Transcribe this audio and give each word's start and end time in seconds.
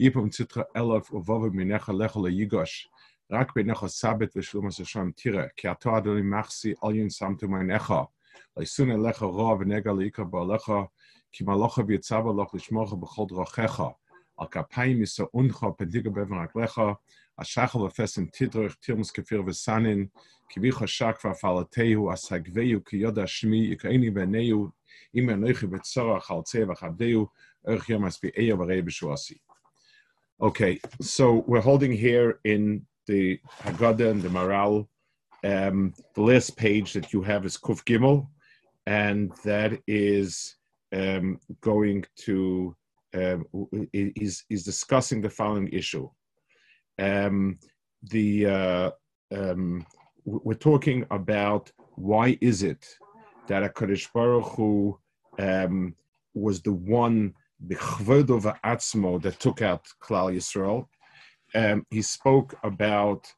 Ipum 0.00 0.30
Zitra 0.30 0.64
Elef 0.74 1.10
Uvovu 1.10 1.50
Minecha 1.50 1.92
Lechel 1.92 2.24
Yigosh. 2.32 2.86
Rak 3.30 3.54
Benecha 3.54 3.90
Sabit 3.90 4.32
Vishlumas 4.32 4.78
Hashem 4.78 5.12
Tira. 5.12 5.50
Kiato 5.54 5.92
Adoni 5.92 6.22
Machsi 6.22 6.74
Alyin 6.82 7.10
Samtu 7.10 7.42
Meinecha. 7.42 8.08
Leisune 8.56 8.96
Lecha 8.96 9.30
Rov 9.30 9.60
Nega 9.64 9.92
Leika 9.92 10.24
Balecha. 10.24 10.88
Kimalocha 11.34 11.86
Vietzava 11.86 12.34
Loch 12.34 12.52
Lishmocha 12.52 12.98
Bechol 12.98 13.28
Drochecha. 13.28 13.94
Al 14.38 14.48
Kapayim 14.48 15.02
Isa 15.02 15.26
Uncha 15.34 15.76
Pendiga 15.76 16.10
Bevan 16.10 16.48
Aklecha. 16.48 16.96
Ashachel 17.38 17.86
Afesim 17.86 18.32
Tidroch 18.32 18.74
Tirmus 18.82 19.12
Kefir 19.12 19.44
Vesanin. 19.44 20.08
Kivicha 20.50 20.86
Shakva 20.86 21.38
Falatehu 21.38 22.10
Asagveyu 22.10 22.80
Kiyoda 22.80 23.26
Shmi 23.26 23.76
Yikaini 23.76 24.10
Veneyu. 24.10 24.72
Imer 25.14 25.36
Neuchi 25.36 25.68
Betzorach 25.68 26.30
Al 26.30 26.42
Tzevach 26.44 26.78
Abdeyu. 26.78 27.28
Erch 27.68 27.88
Yomas 27.88 28.18
Be'eya 28.18 28.56
Varei 28.56 28.82
Okay, 30.42 30.80
so 31.00 31.44
we're 31.46 31.60
holding 31.60 31.92
here 31.92 32.40
in 32.42 32.84
the 33.06 33.38
Haggadah 33.60 34.10
and 34.10 34.22
the 34.22 34.28
Maharal. 34.28 34.88
Um, 35.44 35.94
the 36.16 36.22
last 36.22 36.56
page 36.56 36.94
that 36.94 37.12
you 37.12 37.22
have 37.22 37.46
is 37.46 37.56
Kuf 37.56 37.84
Gimel, 37.84 38.26
and 38.84 39.30
that 39.44 39.80
is 39.86 40.56
um, 40.92 41.38
going 41.60 42.04
to 42.24 42.74
um, 43.14 43.44
is 43.92 44.42
is 44.50 44.64
discussing 44.64 45.20
the 45.20 45.30
following 45.30 45.68
issue. 45.68 46.10
Um, 46.98 47.60
the 48.10 48.46
uh, 48.46 48.90
um, 49.32 49.86
we're 50.24 50.54
talking 50.54 51.06
about 51.12 51.70
why 51.94 52.36
is 52.40 52.64
it 52.64 52.84
that 53.46 53.62
a 53.62 53.68
Kadosh 53.68 54.12
Baruch 54.12 54.56
Hu 54.56 54.98
um, 55.38 55.94
was 56.34 56.62
the 56.62 56.72
one 56.72 57.32
the 57.68 58.56
atzmo 58.64 59.22
that 59.22 59.38
took 59.40 59.62
out 59.62 59.86
Klal 60.02 60.34
Yisrael, 60.34 60.86
um, 61.54 61.86
he 61.90 62.02
spoke 62.02 62.54
about 62.62 63.32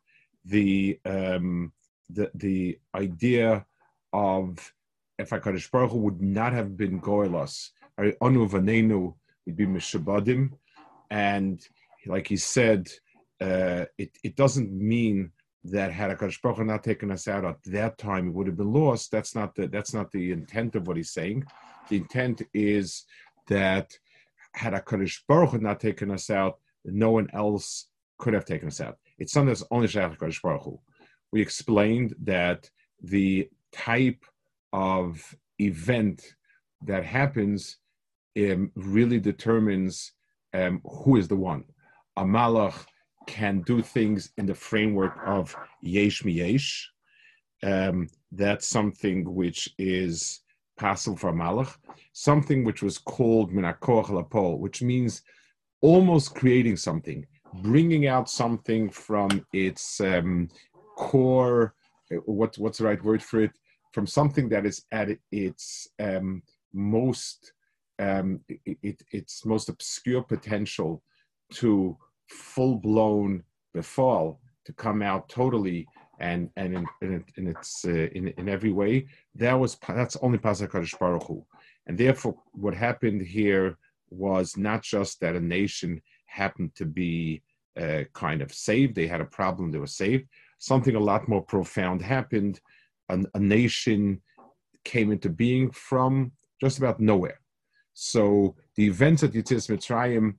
the 0.44 0.98
um, 1.04 1.72
the 2.10 2.30
the 2.34 2.78
idea 2.94 3.64
of 4.12 4.72
if 5.18 5.30
Hakadosh 5.30 5.70
Baruch 5.70 5.90
Hu 5.90 5.98
would 5.98 6.22
not 6.22 6.52
have 6.52 6.76
been 6.76 7.00
goelos, 7.00 7.70
anu 7.98 8.48
vanenu 8.48 9.14
would 9.46 9.56
be 9.56 9.66
mishabadim, 9.66 10.52
and 11.10 11.66
like 12.06 12.26
he 12.26 12.36
said, 12.36 12.88
uh, 13.40 13.84
it 13.98 14.10
it 14.22 14.36
doesn't 14.36 14.72
mean 14.72 15.30
that 15.64 15.92
had 15.92 16.10
Hakadosh 16.10 16.40
Baruch 16.42 16.58
Hu 16.58 16.64
not 16.64 16.84
taken 16.84 17.10
us 17.10 17.26
out 17.26 17.44
at 17.44 17.62
that 17.64 17.98
time, 17.98 18.28
it 18.28 18.34
would 18.34 18.46
have 18.46 18.56
been 18.56 18.72
lost. 18.72 19.10
That's 19.10 19.34
not 19.34 19.54
the 19.54 19.66
that's 19.66 19.94
not 19.94 20.10
the 20.12 20.32
intent 20.32 20.76
of 20.76 20.86
what 20.86 20.96
he's 20.96 21.12
saying. 21.12 21.44
The 21.88 21.96
intent 21.96 22.42
is 22.52 23.04
that 23.48 23.96
had 24.54 24.72
Hakadosh 24.72 25.20
Baruch 25.28 25.50
Hu 25.50 25.58
not 25.58 25.80
taken 25.80 26.10
us 26.10 26.30
out, 26.30 26.58
no 26.84 27.10
one 27.10 27.28
else 27.32 27.88
could 28.18 28.34
have 28.34 28.44
taken 28.44 28.68
us 28.68 28.80
out. 28.80 28.98
It's 29.18 29.32
something 29.32 29.48
that's 29.48 29.64
only 29.70 29.88
Shaykh 29.88 30.18
Kodesh 30.18 30.42
Baruch 30.42 30.62
Hu. 30.62 30.80
We 31.32 31.42
explained 31.42 32.14
that 32.24 32.70
the 33.02 33.48
type 33.72 34.24
of 34.72 35.34
event 35.58 36.22
that 36.86 37.04
happens 37.04 37.78
um, 38.38 38.70
really 38.74 39.20
determines 39.20 40.12
um, 40.52 40.80
who 40.84 41.16
is 41.16 41.28
the 41.28 41.36
one. 41.36 41.64
A 42.16 42.24
malach 42.24 42.86
can 43.26 43.62
do 43.62 43.82
things 43.82 44.30
in 44.36 44.46
the 44.46 44.54
framework 44.54 45.16
of 45.26 45.56
yesh 45.82 46.22
miyesh. 46.22 46.84
Um, 47.62 48.08
that's 48.32 48.68
something 48.68 49.32
which 49.34 49.68
is 49.78 50.40
possible 50.76 51.16
for 51.16 51.32
malach. 51.32 51.76
Something 52.12 52.64
which 52.64 52.82
was 52.82 52.98
called 52.98 53.52
minakoch 53.52 54.06
lapol, 54.06 54.58
which 54.58 54.82
means 54.82 55.22
almost 55.80 56.34
creating 56.34 56.76
something 56.76 57.26
bringing 57.62 58.06
out 58.06 58.28
something 58.28 58.90
from 58.90 59.46
its 59.52 60.00
um, 60.00 60.48
core. 60.96 61.74
What 62.24 62.56
what's 62.58 62.78
the 62.78 62.84
right 62.84 63.02
word 63.02 63.22
for 63.22 63.40
it? 63.40 63.52
From 63.92 64.06
something 64.06 64.48
that 64.48 64.66
is 64.66 64.84
at 64.92 65.10
its 65.30 65.88
um, 66.00 66.42
most 66.72 67.52
um, 67.98 68.40
it, 68.48 69.02
its 69.12 69.44
most 69.46 69.68
obscure 69.68 70.22
potential 70.22 71.02
to 71.52 71.96
full 72.28 72.76
blown 72.76 73.44
befall 73.72 74.40
to 74.64 74.72
come 74.72 75.02
out 75.02 75.28
totally 75.28 75.86
and 76.20 76.50
and 76.56 76.74
in, 76.74 76.86
in, 77.02 77.24
in 77.36 77.46
its 77.48 77.84
uh, 77.84 77.90
in, 77.90 78.28
in 78.38 78.48
every 78.48 78.72
way 78.72 79.06
that 79.34 79.54
was 79.54 79.76
that's 79.88 80.16
only 80.16 80.38
Pasuk 80.38 80.98
Baruch 80.98 81.24
Hu. 81.24 81.44
and 81.86 81.98
therefore 81.98 82.36
what 82.52 82.74
happened 82.74 83.22
here 83.22 83.76
was 84.10 84.56
not 84.56 84.82
just 84.82 85.20
that 85.20 85.36
a 85.36 85.40
nation 85.40 86.00
happened 86.26 86.74
to 86.76 86.84
be 86.84 87.42
uh, 87.80 88.04
kind 88.12 88.42
of 88.42 88.52
saved. 88.52 88.94
They 88.94 89.06
had 89.06 89.20
a 89.20 89.26
problem, 89.26 89.70
they 89.70 89.78
were 89.78 89.86
saved. 89.86 90.28
Something 90.58 90.96
a 90.96 91.00
lot 91.00 91.28
more 91.28 91.42
profound 91.42 92.02
happened. 92.02 92.60
An, 93.08 93.26
a 93.34 93.40
nation 93.40 94.22
came 94.84 95.10
into 95.10 95.28
being 95.28 95.70
from 95.70 96.32
just 96.60 96.78
about 96.78 97.00
nowhere. 97.00 97.40
So 97.94 98.56
the 98.76 98.86
events 98.86 99.22
at 99.22 99.32
Yetzias 99.32 99.68
Mitzrayim, 99.68 100.34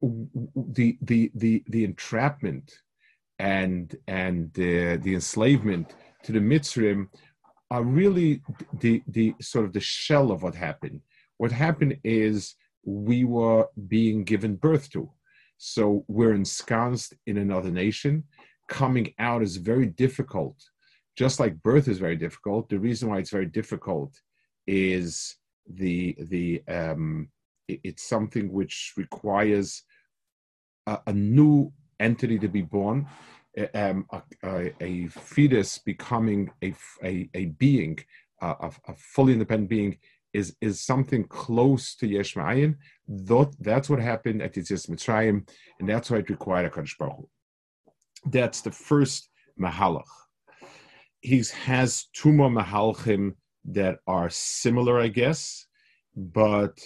the, 0.00 0.98
the, 1.00 1.30
the, 1.34 1.64
the 1.68 1.84
entrapment 1.84 2.72
and, 3.38 3.94
and 4.06 4.50
uh, 4.58 4.98
the 5.02 5.14
enslavement 5.14 5.94
to 6.24 6.32
the 6.32 6.38
Mitzrayim 6.38 7.08
are 7.70 7.82
really 7.82 8.40
the, 8.80 9.02
the 9.08 9.34
sort 9.40 9.64
of 9.64 9.72
the 9.72 9.80
shell 9.80 10.30
of 10.30 10.42
what 10.42 10.54
happened. 10.54 11.00
What 11.38 11.52
happened 11.52 11.98
is 12.04 12.54
we 12.84 13.24
were 13.24 13.66
being 13.88 14.24
given 14.24 14.56
birth 14.56 14.90
to. 14.90 15.10
So 15.58 16.04
we're 16.08 16.34
ensconced 16.34 17.14
in 17.26 17.38
another 17.38 17.70
nation. 17.70 18.24
Coming 18.68 19.14
out 19.18 19.42
is 19.42 19.56
very 19.56 19.86
difficult. 19.86 20.56
Just 21.16 21.38
like 21.40 21.62
birth 21.62 21.88
is 21.88 21.98
very 21.98 22.16
difficult, 22.16 22.68
the 22.68 22.78
reason 22.78 23.08
why 23.08 23.18
it's 23.18 23.30
very 23.30 23.46
difficult 23.46 24.20
is 24.66 25.36
the 25.68 26.16
the 26.18 26.62
um, 26.68 27.28
it, 27.68 27.80
it's 27.84 28.08
something 28.08 28.52
which 28.52 28.92
requires 28.96 29.82
a, 30.86 30.98
a, 31.06 31.12
new 31.12 31.72
entity 32.00 32.38
to 32.38 32.48
be 32.48 32.62
born, 32.62 33.06
um, 33.74 34.06
a, 34.10 34.22
a, 34.44 34.72
a, 34.80 35.06
fetus 35.08 35.78
becoming 35.78 36.50
a, 36.62 36.74
a, 37.02 37.28
a 37.34 37.46
being, 37.46 37.98
a, 38.40 38.70
a 38.88 38.94
fully 38.96 39.32
independent 39.32 39.70
being 39.70 39.98
is 40.32 40.56
is 40.60 40.80
something 40.80 41.24
close 41.24 41.94
to 41.94 42.06
Yesh 42.06 42.34
Ma'ayin. 42.34 42.76
That's 43.60 43.88
what 43.88 44.00
happened 44.00 44.42
at 44.42 44.54
Yetzias 44.54 44.90
Mitzrayim, 44.90 45.48
and 45.78 45.88
that's 45.88 46.10
why 46.10 46.18
it 46.18 46.28
required 46.28 46.66
a 46.66 46.70
Kadosh 46.70 46.98
Baruch. 46.98 47.28
That's 48.26 48.60
the 48.60 48.72
first 48.72 49.30
Mahalach. 49.58 50.02
He 51.20 51.42
has 51.64 52.08
two 52.12 52.32
more 52.32 52.50
that 53.66 53.96
are 54.06 54.28
similar, 54.28 55.00
I 55.00 55.08
guess, 55.08 55.66
but 56.16 56.78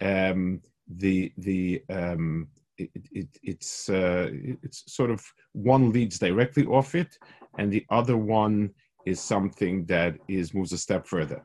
um, 0.00 0.62
the 0.88 1.32
the 1.36 1.82
um, 1.90 2.48
it, 2.78 2.90
it, 3.12 3.28
it's 3.42 3.88
uh, 3.88 4.28
it's 4.62 4.84
sort 4.92 5.10
of 5.10 5.24
one 5.52 5.92
leads 5.92 6.18
directly 6.18 6.64
off 6.66 6.94
it, 6.94 7.18
and 7.58 7.72
the 7.72 7.84
other 7.90 8.16
one 8.16 8.70
is 9.06 9.20
something 9.20 9.84
that 9.86 10.16
is 10.28 10.54
moves 10.54 10.72
a 10.72 10.78
step 10.78 11.06
further. 11.06 11.42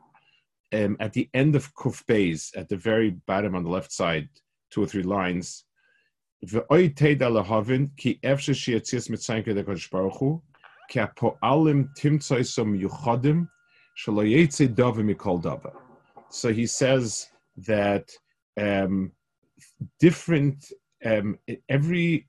Um, 0.73 0.97
at 0.99 1.13
the 1.13 1.29
end 1.33 1.55
of 1.55 1.73
Kuf 1.75 2.05
Beis, 2.05 2.55
at 2.55 2.69
the 2.69 2.77
very 2.77 3.11
bottom 3.27 3.55
on 3.55 3.63
the 3.63 3.69
left 3.69 3.91
side, 3.91 4.29
two 4.71 4.83
or 4.83 4.87
three 4.87 5.03
lines, 5.03 5.65
so 16.31 16.53
he 16.53 16.65
says 16.65 17.27
that 17.57 18.09
um, 18.59 19.11
different 19.99 20.71
um, 21.05 21.37
every 21.67 22.27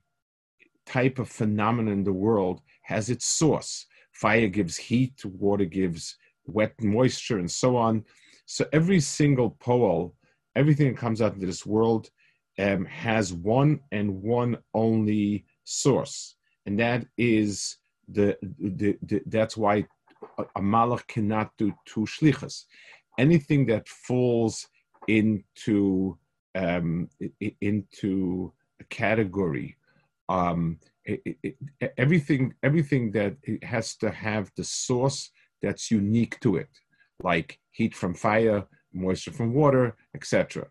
type 0.85 1.19
of 1.19 1.29
phenomenon 1.29 1.93
in 1.93 2.03
the 2.03 2.13
world 2.13 2.61
has 2.83 3.09
its 3.09 3.25
source. 3.25 3.85
Fire 4.13 4.47
gives 4.47 4.77
heat, 4.77 5.23
water 5.25 5.65
gives 5.65 6.17
wet 6.45 6.73
moisture, 6.81 7.39
and 7.39 7.49
so 7.49 7.77
on. 7.77 8.03
So 8.45 8.65
every 8.73 8.99
single 8.99 9.51
pole, 9.51 10.15
everything 10.55 10.87
that 10.87 10.97
comes 10.97 11.21
out 11.21 11.33
into 11.33 11.45
this 11.45 11.65
world, 11.65 12.09
um, 12.59 12.85
has 12.85 13.33
one 13.33 13.79
and 13.91 14.21
one 14.21 14.57
only 14.73 15.45
source, 15.63 16.35
and 16.65 16.79
that 16.79 17.05
is 17.17 17.77
the, 18.09 18.37
the, 18.59 18.97
the 19.03 19.21
that's 19.27 19.55
why 19.55 19.85
a, 20.37 20.61
malach 20.61 21.07
cannot 21.07 21.51
do 21.57 21.73
two 21.85 22.01
shlichas. 22.01 22.65
Anything 23.17 23.65
that 23.67 23.87
falls 23.87 24.67
into 25.07 26.17
um, 26.55 27.07
into 27.61 28.53
category. 28.89 29.77
Um, 30.29 30.79
it, 31.05 31.37
it, 31.43 31.55
everything 31.97 32.53
everything 32.63 33.11
that 33.11 33.35
has 33.63 33.95
to 33.97 34.11
have 34.11 34.51
the 34.55 34.63
source 34.63 35.31
that's 35.61 35.91
unique 35.91 36.39
to 36.41 36.57
it, 36.57 36.69
like 37.21 37.59
heat 37.71 37.95
from 37.95 38.13
fire, 38.13 38.65
moisture 38.93 39.31
from 39.31 39.53
water, 39.53 39.95
etc. 40.15 40.67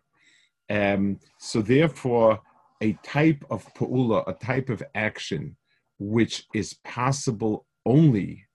Um, 0.69 1.19
so 1.37 1.61
therefore, 1.61 2.39
a 2.81 2.93
type 3.03 3.43
of 3.49 3.65
pa'ula, 3.73 4.23
a 4.27 4.33
type 4.33 4.69
of 4.69 4.81
action, 4.95 5.57
which 5.99 6.45
is 6.53 6.75
possible 6.85 7.65
only 7.85 8.45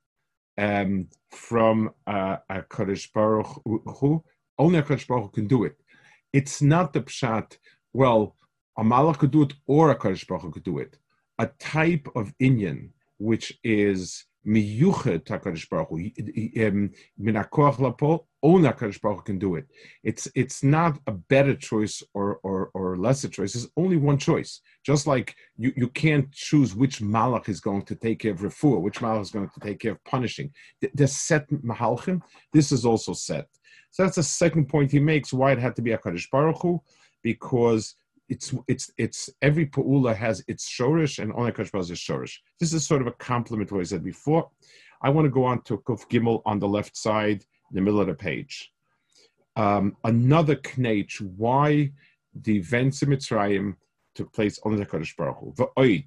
um, 0.59 1.09
from 1.31 1.91
uh, 2.07 2.37
a 2.49 2.63
Kodesh 2.63 3.13
Baruch 3.13 3.47
Hu, 3.65 4.25
only 4.59 4.79
a 4.79 4.83
Kodesh 4.83 5.07
Baruch 5.07 5.25
Hu 5.25 5.31
can 5.31 5.47
do 5.47 5.65
it. 5.65 5.77
It's 6.33 6.63
not 6.63 6.93
the 6.93 7.03
pshat, 7.03 7.59
well, 7.93 8.35
a 8.77 8.85
malach 8.85 9.19
could 9.19 9.31
do 9.31 9.43
it 9.43 9.55
or 9.67 9.91
a 9.91 9.99
Kodesh 9.99 10.27
Baruch 10.27 10.43
Hu 10.43 10.51
could 10.51 10.65
do 10.65 10.79
it. 10.79 10.99
A 11.39 11.47
type 11.59 12.09
of 12.15 12.33
inyan, 12.41 12.91
which 13.19 13.59
is 13.65 14.25
miyuchet 14.47 15.25
HaKadosh 15.25 15.69
Baruch 15.69 15.89
Hu, 15.89 16.67
um, 16.67 16.91
min 17.19 17.35
hakoach 17.35 17.79
lapo, 17.79 18.27
only 18.43 18.69
HaKadosh 18.69 19.01
Baruch 19.01 19.19
Hu 19.19 19.23
can 19.25 19.39
do 19.39 19.57
it. 19.57 19.67
It's, 20.05 20.29
it's 20.35 20.63
not 20.63 20.99
a 21.07 21.13
better 21.13 21.55
choice 21.55 22.03
or, 22.15 22.39
or, 22.43 22.71
or 22.75 22.97
lesser 22.97 23.29
choice. 23.29 23.55
It's 23.55 23.67
only 23.77 23.97
one 23.97 24.19
choice. 24.19 24.61
Just 24.85 25.07
like 25.07 25.35
you, 25.57 25.73
you 25.77 25.89
can't 25.89 26.31
choose 26.33 26.75
which 26.75 27.01
malach 27.01 27.49
is 27.49 27.61
going 27.61 27.83
to 27.87 27.95
take 27.97 28.21
care 28.21 28.33
of 28.33 28.41
refuah, 28.41 28.81
which 28.81 29.01
malach 29.01 29.23
is 29.23 29.31
going 29.31 29.49
to 29.49 29.61
take 29.61 29.81
care 29.81 29.93
of 29.93 30.05
punishing. 30.05 30.53
The 30.95 31.09
set 31.09 31.49
mahalchim. 31.51 32.23
This 32.53 32.73
is 32.73 32.85
also 32.85 33.15
set. 33.15 33.49
So 33.91 34.03
that's 34.05 34.17
the 34.17 34.23
second 34.23 34.69
point 34.69 34.93
he 34.93 35.01
makes, 35.01 35.33
why 35.33 35.53
it 35.53 35.59
had 35.59 35.75
to 35.77 35.83
be 35.83 35.93
a 35.93 35.99
Kadosh 35.99 36.31
Baruch 36.31 36.61
Hu, 36.63 36.83
because 37.23 37.97
it's 38.29 38.55
it's 38.67 38.91
it's 38.99 39.31
every 39.43 39.67
pa'ula 39.67 40.15
has 40.15 40.43
its 40.49 40.69
shorish 40.69 41.19
and 41.23 41.33
only 41.35 41.53
Baruch 41.53 41.91
is 41.91 41.99
shorish. 41.99 42.39
This 42.59 42.73
is 42.73 42.87
sort 42.87 43.01
of 43.01 43.07
a 43.07 43.13
complement 43.13 43.69
to 43.69 43.75
what 43.75 43.83
I 43.83 43.85
said 43.85 44.05
before. 44.05 44.51
I 45.03 45.11
want 45.11 45.27
to 45.27 45.31
go 45.31 45.45
on 45.45 45.63
to 45.63 45.79
Kuf 45.79 46.09
Gimel 46.09 46.43
on 46.47 46.59
the 46.59 46.69
left 46.69 46.97
side, 46.97 47.45
in 47.71 47.75
the 47.75 47.81
middle 47.81 48.01
of 48.01 48.07
the 48.07 48.15
page. 48.15 48.73
Um, 49.55 49.97
another 50.05 50.57
knech, 50.57 51.21
why 51.37 51.93
the 52.35 52.57
events 52.57 53.03
in 53.03 53.11
Mitzrayim 53.11 53.77
took 54.15 54.33
place 54.33 54.59
on 54.65 54.77
the 54.77 54.87
Kadosh 54.87 55.17
Baruch 55.17 55.39
Hu. 55.39 55.53
V'oid, 55.53 56.07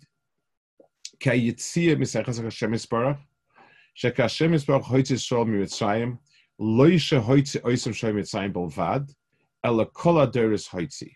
ki 1.19 1.29
yitzia 1.29 1.95
misechas 1.95 2.41
Hashem 2.41 2.71
Yisbarach, 2.71 3.19
sheka 3.97 4.23
Hashem 4.23 4.51
Yisbarach 4.51 4.83
hoitzis 4.83 5.23
shol 5.25 5.47
mi 5.47 6.17
loisha 6.59 7.23
hoitzi 7.23 7.61
oisam 7.61 7.93
shoy 7.93 8.13
Mitzrayim 8.13 8.53
bolvad, 8.53 9.09
ela 9.63 9.85
kol 9.85 10.15
aderis 10.15 10.67
hoitzi. 10.69 11.15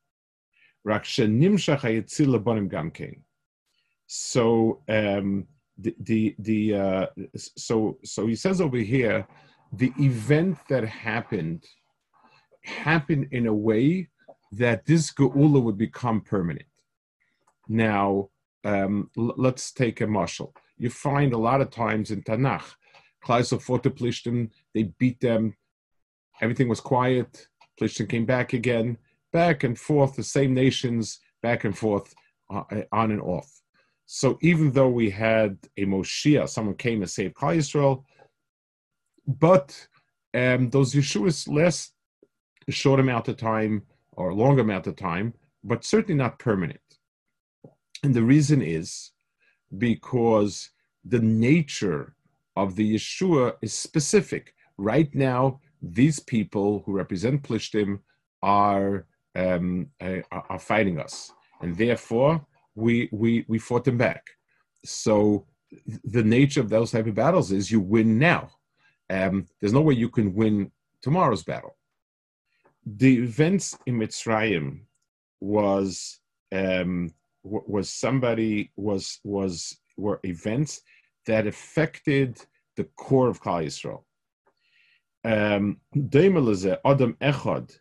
So 4.07 4.81
um, 4.89 5.47
the 5.77 5.95
the, 5.99 6.35
the 6.39 6.75
uh, 6.75 7.05
so 7.35 7.97
so 8.03 8.27
he 8.27 8.35
says 8.35 8.61
over 8.61 8.77
here, 8.77 9.27
the 9.73 9.93
event 9.99 10.57
that 10.69 10.83
happened 10.83 11.65
happened 12.63 13.27
in 13.31 13.47
a 13.47 13.53
way 13.53 14.09
that 14.51 14.85
this 14.85 15.11
geula 15.13 15.61
would 15.61 15.77
become 15.77 16.21
permanent. 16.21 16.65
Now, 17.67 18.29
um, 18.65 19.09
l- 19.17 19.33
let's 19.37 19.71
take 19.71 20.01
a 20.01 20.07
marshal. 20.07 20.53
You 20.77 20.89
find 20.89 21.33
a 21.33 21.37
lot 21.37 21.61
of 21.61 21.71
times 21.71 22.11
in 22.11 22.21
Tanakh, 22.23 22.75
Klaus 23.23 23.51
of 23.51 23.63
Plishtim, 23.63 24.49
they 24.73 24.83
beat 24.99 25.21
them 25.21 25.55
Everything 26.41 26.67
was 26.67 26.81
quiet. 26.81 27.47
Plishtim 27.79 28.09
came 28.09 28.25
back 28.25 28.53
again, 28.53 28.97
back 29.31 29.63
and 29.63 29.77
forth, 29.77 30.15
the 30.15 30.23
same 30.23 30.53
nations, 30.53 31.19
back 31.41 31.63
and 31.63 31.77
forth, 31.77 32.13
uh, 32.49 32.63
on 32.91 33.11
and 33.11 33.21
off. 33.21 33.49
So 34.05 34.37
even 34.41 34.71
though 34.71 34.89
we 34.89 35.09
had 35.09 35.57
a 35.77 35.85
Moshiach, 35.85 36.49
someone 36.49 36.75
came 36.75 37.01
to 37.01 37.07
save 37.07 37.33
Klal 37.33 37.57
Yisrael, 37.57 38.03
but 39.25 39.87
um, 40.33 40.69
those 40.69 40.93
Yeshuas 40.93 41.47
last 41.47 41.93
a 42.67 42.71
short 42.71 42.99
amount 42.99 43.27
of 43.27 43.37
time 43.37 43.83
or 44.13 44.29
a 44.29 44.35
long 44.35 44.59
amount 44.59 44.87
of 44.87 44.95
time, 44.95 45.33
but 45.63 45.83
certainly 45.83 46.15
not 46.15 46.39
permanent. 46.39 46.79
And 48.03 48.13
the 48.13 48.23
reason 48.23 48.61
is 48.61 49.11
because 49.77 50.69
the 51.03 51.19
nature 51.19 52.15
of 52.55 52.75
the 52.75 52.95
Yeshua 52.95 53.55
is 53.61 53.73
specific. 53.73 54.53
Right 54.77 55.13
now, 55.13 55.59
these 55.81 56.19
people 56.19 56.83
who 56.85 56.93
represent 56.93 57.43
Plishtim 57.43 57.99
are 58.43 59.05
um, 59.35 59.87
uh, 60.01 60.19
are 60.31 60.59
fighting 60.59 60.99
us, 60.99 61.31
and 61.61 61.77
therefore 61.77 62.45
we 62.75 63.09
we 63.11 63.45
we 63.47 63.59
fought 63.59 63.83
them 63.83 63.97
back. 63.97 64.23
So 64.83 65.45
the 66.03 66.23
nature 66.23 66.61
of 66.61 66.69
those 66.69 66.91
type 66.91 67.07
of 67.07 67.15
battles 67.15 67.51
is 67.51 67.71
you 67.71 67.79
win 67.79 68.17
now. 68.17 68.49
Um, 69.09 69.47
there's 69.59 69.73
no 69.73 69.81
way 69.81 69.93
you 69.93 70.09
can 70.09 70.33
win 70.33 70.71
tomorrow's 71.01 71.43
battle. 71.43 71.77
The 72.85 73.17
events 73.17 73.77
in 73.85 73.97
Mitzrayim 73.99 74.81
was 75.39 76.19
um, 76.51 77.13
was 77.43 77.89
somebody 77.89 78.71
was 78.75 79.19
was 79.23 79.77
were 79.97 80.19
events 80.23 80.81
that 81.27 81.47
affected 81.47 82.41
the 82.75 82.85
core 82.95 83.29
of 83.29 83.41
Klal 83.41 83.65
Yisrael. 83.65 84.03
Adam 85.23 87.17
Echad 87.21 87.77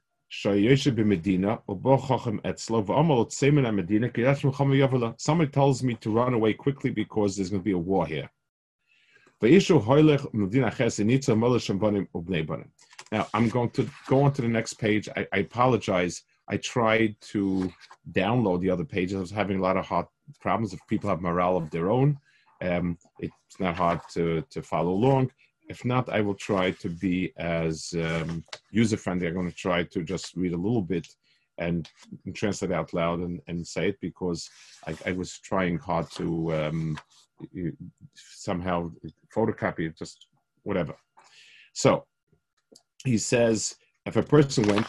Somebody 5.18 5.50
tells 5.50 5.82
me 5.82 5.94
to 5.96 6.10
run 6.10 6.34
away 6.34 6.54
quickly 6.54 6.90
because 6.90 7.34
there's 7.34 7.50
going 7.50 7.62
to 7.62 7.64
be 7.64 7.72
a 7.72 7.78
war 7.78 8.06
here. 8.06 8.30
Now 13.10 13.26
I'm 13.34 13.49
going 13.49 13.70
to 13.70 13.88
go 14.06 14.22
on 14.22 14.32
to 14.34 14.42
the 14.42 14.49
next 14.49 14.75
page. 14.75 15.08
I, 15.16 15.26
I 15.32 15.38
apologize. 15.38 16.22
I 16.49 16.58
tried 16.58 17.16
to 17.32 17.72
download 18.12 18.60
the 18.60 18.70
other 18.70 18.84
pages. 18.84 19.16
I 19.16 19.20
was 19.20 19.30
having 19.32 19.58
a 19.58 19.62
lot 19.62 19.76
of 19.76 19.84
hard 19.87 20.06
problems. 20.40 20.72
If 20.72 20.80
people 20.87 21.10
have 21.10 21.20
morale 21.22 21.56
of 21.56 21.70
their 21.70 21.90
own, 21.90 22.18
um, 22.60 22.99
it's 23.18 23.58
not 23.58 23.76
hard 23.76 24.00
to, 24.14 24.44
to 24.50 24.62
follow 24.62 24.92
along. 24.92 25.32
If 25.70 25.84
not, 25.84 26.08
I 26.08 26.20
will 26.20 26.34
try 26.34 26.72
to 26.72 26.88
be 26.88 27.32
as 27.36 27.94
um, 27.96 28.42
user 28.72 28.96
friendly. 28.96 29.28
I'm 29.28 29.34
going 29.34 29.48
to 29.48 29.54
try 29.54 29.84
to 29.84 30.02
just 30.02 30.34
read 30.34 30.52
a 30.52 30.56
little 30.56 30.82
bit 30.82 31.06
and, 31.58 31.88
and 32.26 32.34
translate 32.34 32.72
out 32.72 32.92
loud 32.92 33.20
and, 33.20 33.40
and, 33.46 33.64
say 33.64 33.90
it 33.90 34.00
because 34.00 34.50
I, 34.88 34.96
I 35.06 35.12
was 35.12 35.38
trying 35.38 35.78
hard 35.78 36.10
to 36.12 36.52
um, 36.54 36.98
somehow 38.14 38.90
photocopy 39.32 39.86
it, 39.86 39.96
just 39.96 40.26
whatever. 40.64 40.96
So 41.72 42.04
he 43.04 43.16
says, 43.16 43.76
if 44.06 44.16
a 44.16 44.24
person 44.24 44.66
went, 44.66 44.88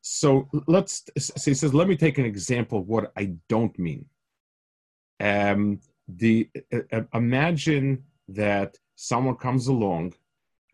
so 0.00 0.48
let's. 0.66 1.04
So 1.18 1.50
he 1.50 1.54
says, 1.54 1.74
let 1.74 1.86
me 1.86 1.96
take 1.96 2.16
an 2.16 2.24
example 2.24 2.78
of 2.78 2.88
what 2.88 3.12
I 3.14 3.34
don't 3.50 3.78
mean. 3.78 4.06
Um, 5.20 5.80
the 6.08 6.48
uh, 6.72 6.78
uh, 6.92 7.02
imagine 7.14 8.02
that 8.28 8.76
someone 8.96 9.36
comes 9.36 9.68
along 9.68 10.14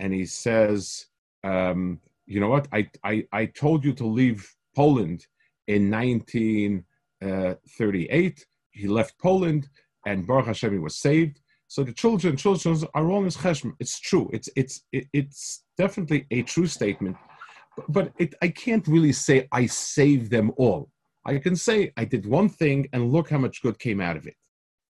and 0.00 0.12
he 0.12 0.26
says, 0.26 1.06
um, 1.42 2.00
you 2.26 2.40
know 2.40 2.48
what? 2.48 2.68
I, 2.72 2.88
I 3.02 3.26
I 3.32 3.46
told 3.46 3.84
you 3.84 3.92
to 3.94 4.06
leave 4.06 4.48
Poland 4.74 5.26
in 5.66 5.90
1938. 5.90 6.84
Uh, 7.22 7.54
he 8.70 8.88
left 8.88 9.18
Poland, 9.18 9.68
and 10.06 10.26
Baruch 10.26 10.46
Hashem 10.46 10.72
he 10.72 10.78
was 10.78 10.96
saved. 10.96 11.40
So 11.68 11.82
the 11.82 11.92
children, 11.92 12.36
children 12.36 12.82
are 12.94 13.10
all 13.10 13.24
in 13.24 13.30
cheshm. 13.30 13.74
It's 13.80 13.98
true. 13.98 14.30
It's 14.32 14.48
it's 14.56 14.82
it's 14.92 15.64
definitely 15.76 16.26
a 16.30 16.42
true 16.42 16.66
statement, 16.66 17.16
but 17.88 18.12
it, 18.18 18.34
I 18.42 18.48
can't 18.48 18.86
really 18.86 19.12
say 19.12 19.48
I 19.52 19.66
saved 19.66 20.30
them 20.30 20.52
all. 20.56 20.90
I 21.26 21.38
can 21.38 21.56
say 21.56 21.92
I 21.96 22.04
did 22.04 22.26
one 22.26 22.48
thing 22.48 22.88
and 22.92 23.12
look 23.12 23.30
how 23.30 23.38
much 23.38 23.62
good 23.62 23.78
came 23.78 24.00
out 24.00 24.16
of 24.16 24.26
it. 24.26 24.36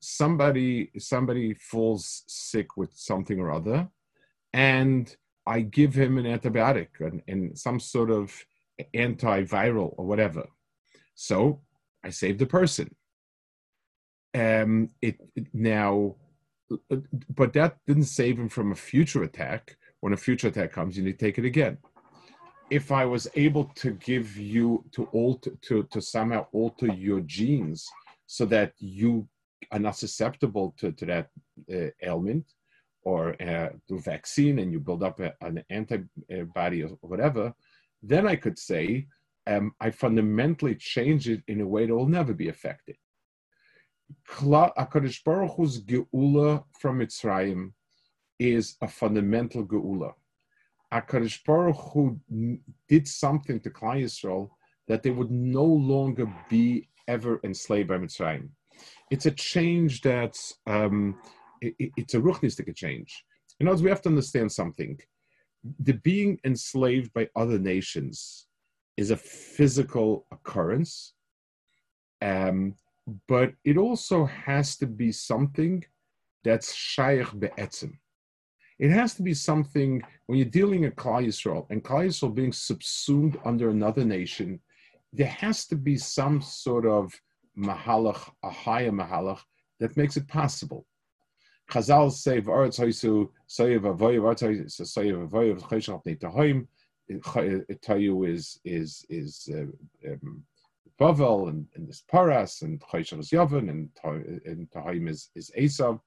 somebody 0.00 0.90
somebody 0.98 1.54
falls 1.54 2.24
sick 2.26 2.76
with 2.76 2.92
something 2.94 3.38
or 3.40 3.50
other, 3.50 3.88
and 4.52 5.14
I 5.46 5.60
give 5.60 5.94
him 5.94 6.18
an 6.18 6.24
antibiotic 6.24 6.88
and, 7.00 7.22
and 7.26 7.58
some 7.58 7.80
sort 7.80 8.10
of 8.10 8.32
antiviral 8.94 9.94
or 9.96 10.04
whatever. 10.04 10.44
So 11.14 11.62
I 12.04 12.10
save 12.10 12.38
the 12.38 12.46
person. 12.46 12.94
Um, 14.34 14.90
it, 15.00 15.16
it 15.34 15.46
now 15.54 16.16
but 17.34 17.52
that 17.54 17.78
didn't 17.86 18.04
save 18.04 18.38
him 18.38 18.48
from 18.48 18.72
a 18.72 18.76
future 18.76 19.22
attack. 19.22 19.76
When 20.00 20.12
a 20.12 20.16
future 20.16 20.48
attack 20.48 20.72
comes, 20.72 20.96
you 20.96 21.02
need 21.02 21.18
to 21.18 21.24
take 21.24 21.38
it 21.38 21.44
again. 21.44 21.78
If 22.70 22.92
I 22.92 23.04
was 23.06 23.26
able 23.34 23.64
to 23.76 23.92
give 23.92 24.36
you 24.36 24.84
to 24.92 25.06
alter 25.06 25.52
to, 25.62 25.84
to 25.84 26.00
somehow 26.00 26.46
alter 26.52 26.92
your 26.92 27.20
genes 27.20 27.88
so 28.26 28.44
that 28.46 28.74
you 28.78 29.26
are 29.70 29.78
not 29.78 29.96
susceptible 29.96 30.74
to, 30.78 30.92
to 30.92 31.06
that 31.06 31.28
uh, 31.72 31.90
ailment 32.02 32.46
or 33.02 33.40
uh, 33.42 33.70
to 33.88 34.00
vaccine 34.00 34.58
and 34.58 34.72
you 34.72 34.80
build 34.80 35.02
up 35.02 35.20
a, 35.20 35.32
an 35.40 35.62
antibody 35.70 36.82
or 36.82 36.90
whatever, 37.00 37.52
then 38.02 38.26
I 38.26 38.36
could 38.36 38.58
say 38.58 39.06
um, 39.46 39.72
I 39.80 39.90
fundamentally 39.90 40.74
change 40.74 41.28
it 41.28 41.42
in 41.48 41.60
a 41.60 41.66
way 41.66 41.86
that 41.86 41.94
will 41.94 42.08
never 42.08 42.34
be 42.34 42.48
affected. 42.48 42.96
HaKadosh 44.28 45.22
Baruch 45.24 45.52
Hu's 45.56 45.82
geula 45.82 46.64
from 46.78 47.00
Mitzrayim 47.00 47.72
is 48.38 48.76
a 48.80 48.88
fundamental 48.88 49.66
geula. 49.66 50.12
HaKadosh 50.92 51.44
Baruch 51.44 51.76
Hu 51.76 52.18
did 52.88 53.06
something 53.06 53.60
to 53.60 53.70
Klal 53.70 54.02
Yisrael 54.02 54.50
that 54.86 55.02
they 55.02 55.10
would 55.10 55.30
no 55.30 55.64
longer 55.64 56.32
be 56.48 56.88
ever 57.06 57.40
enslaved 57.44 57.88
by 57.88 57.98
Mitzrayim. 57.98 58.48
It's 59.10 59.26
a 59.26 59.30
change 59.30 60.00
that's, 60.02 60.54
um, 60.66 61.18
it, 61.60 61.74
it's 61.96 62.14
a 62.14 62.20
ruchnistic 62.20 62.74
change. 62.74 63.24
In 63.60 63.66
other 63.66 63.74
words, 63.74 63.82
we 63.82 63.90
have 63.90 64.02
to 64.02 64.08
understand 64.08 64.52
something. 64.52 64.98
The 65.80 65.94
being 65.94 66.38
enslaved 66.44 67.12
by 67.12 67.28
other 67.34 67.58
nations 67.58 68.46
is 68.96 69.10
a 69.10 69.16
physical 69.16 70.26
occurrence. 70.32 71.14
Um, 72.20 72.74
but 73.26 73.52
it 73.64 73.76
also 73.76 74.26
has 74.26 74.76
to 74.78 74.86
be 74.86 75.12
something 75.12 75.84
that's 76.44 76.74
shaykh 76.74 77.38
be'etzim. 77.38 77.98
It 78.78 78.90
has 78.90 79.14
to 79.14 79.22
be 79.22 79.34
something 79.34 80.02
when 80.26 80.38
you're 80.38 80.46
dealing 80.46 80.84
in 80.84 80.92
Klal 80.92 81.26
Yisrael 81.26 81.66
and 81.70 81.82
Klal 81.82 82.06
Yisrael 82.06 82.34
being 82.34 82.52
subsumed 82.52 83.36
under 83.44 83.70
another 83.70 84.04
nation, 84.04 84.60
there 85.12 85.26
has 85.26 85.66
to 85.66 85.76
be 85.76 85.96
some 85.96 86.40
sort 86.40 86.86
of 86.86 87.12
mahalach, 87.58 88.30
a 88.42 88.50
higher 88.50 88.92
mahalach 88.92 89.40
that 89.80 89.96
makes 89.96 90.16
it 90.16 90.26
possible. 90.28 90.86
Chazal 91.70 92.10
say 92.10 92.40
v'aretz 92.40 92.78
hoisu 92.80 93.28
sayev 93.48 93.80
avoyev 93.80 94.22
aretz 94.22 94.80
sayev 94.80 95.28
avoyev 95.28 95.60
chayshal 95.62 96.02
pnei 96.04 96.18
tahoim. 96.18 96.66
Tayu 97.10 98.28
is 98.28 98.60
is 98.64 99.06
is 99.08 99.48
uh, 99.54 100.10
um, 100.10 100.44
Bavel 101.00 101.48
and, 101.48 101.66
and 101.74 101.88
this 101.88 102.02
Paras 102.10 102.62
and 102.62 102.80
Chayshal 102.80 103.20
is 103.20 103.30
Yavin 103.30 103.70
and, 103.70 103.88
and 104.44 104.68
Tahim 104.70 105.08
is, 105.08 105.30
is 105.34 105.50
Esav. 105.56 106.00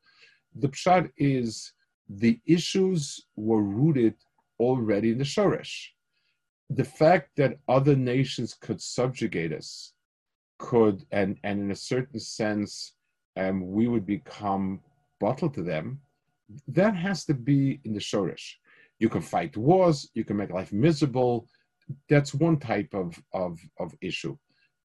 The 0.56 0.68
Pshat 0.68 1.10
is 1.18 1.72
the 2.10 2.40
issues 2.46 3.26
were 3.36 3.64
rooted 3.64 4.16
already 4.60 5.12
in 5.12 5.18
the 5.18 5.24
Shoresh. 5.24 5.88
The 6.70 6.84
fact 6.84 7.32
that 7.38 7.60
other 7.70 7.96
nations 7.96 8.54
could 8.54 8.82
subjugate 8.82 9.54
us 9.54 9.94
could, 10.62 10.98
and, 11.12 11.30
and 11.44 11.60
in 11.64 11.72
a 11.72 11.84
certain 11.94 12.20
sense, 12.20 12.94
um, 13.42 13.58
we 13.78 13.88
would 13.92 14.06
become 14.06 14.66
bottled 15.20 15.54
to 15.56 15.64
them, 15.64 16.00
that 16.68 16.96
has 16.96 17.26
to 17.26 17.34
be 17.34 17.62
in 17.86 17.94
the 17.94 18.00
Shoresh. 18.10 18.48
You 19.00 19.10
can 19.10 19.22
fight 19.22 19.58
wars, 19.58 19.98
you 20.14 20.24
can 20.24 20.38
make 20.38 20.52
life 20.52 20.72
miserable. 20.72 21.34
That's 22.12 22.34
one 22.48 22.58
type 22.60 22.94
of, 22.94 23.08
of, 23.34 23.60
of 23.84 23.90
issue. 24.02 24.38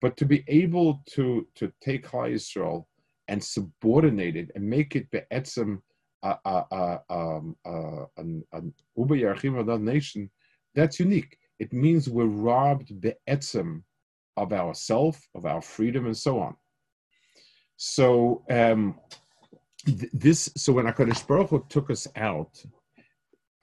But 0.03 0.17
to 0.19 0.25
be 0.25 0.45
able 0.63 1.03
to 1.15 1.47
to 1.59 1.65
take 1.87 2.07
Klal 2.09 2.33
Yisrael 2.35 2.79
and 3.29 3.43
subordinate 3.43 4.37
it 4.43 4.49
and 4.55 4.65
make 4.77 4.91
it 4.99 5.11
be'etzem 5.11 5.71
um, 6.23 7.57
an 7.67 8.75
uber 9.01 9.17
yarchim 9.25 9.55
nation, 9.95 10.31
that's 10.77 11.01
unique. 11.01 11.35
It 11.59 11.73
means 11.73 12.09
we're 12.09 12.37
robbed 12.51 12.89
be'etzem 13.01 13.83
of 14.37 14.53
ourself, 14.53 15.21
of 15.35 15.47
our 15.47 15.63
freedom, 15.63 16.07
and 16.07 16.17
so 16.17 16.41
on. 16.41 16.57
So 17.77 18.43
um, 18.51 18.99
th- 19.85 20.11
this, 20.13 20.51
so 20.57 20.73
when 20.73 20.87
Hakadosh 20.87 21.27
Baruch 21.27 21.51
Hu 21.51 21.65
took 21.69 21.91
us 21.91 22.07
out, 22.17 22.63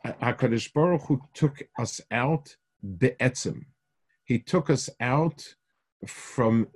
Hakadosh 0.06 0.74
Baruch 0.74 1.04
Hu 1.04 1.22
took 1.34 1.64
us 1.80 2.02
out 2.12 2.56
be'etzem. 2.98 3.66
He 4.26 4.40
took 4.40 4.70
us 4.70 4.90
out 5.00 5.56
from 6.08 6.68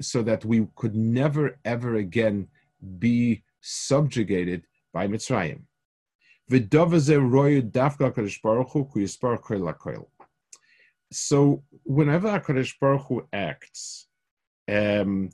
so 0.00 0.22
that 0.22 0.44
we 0.44 0.66
could 0.74 0.94
never 0.96 1.58
ever 1.64 1.96
again 1.96 2.48
be 2.98 3.44
subjugated 3.60 4.64
by 4.92 5.06
Mitzrayim. 5.06 5.62
So 11.14 11.62
whenever 11.84 12.28
Hakadosh 12.28 12.74
Baruch 12.80 13.06
Hu 13.06 13.26
acts, 13.32 14.08
um, 14.68 15.30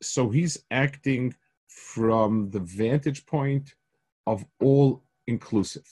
so 0.00 0.30
he's 0.30 0.64
acting 0.70 1.34
from 1.68 2.50
the 2.50 2.60
vantage 2.60 3.26
point 3.26 3.74
of 4.26 4.44
all 4.60 5.02
inclusive. 5.26 5.88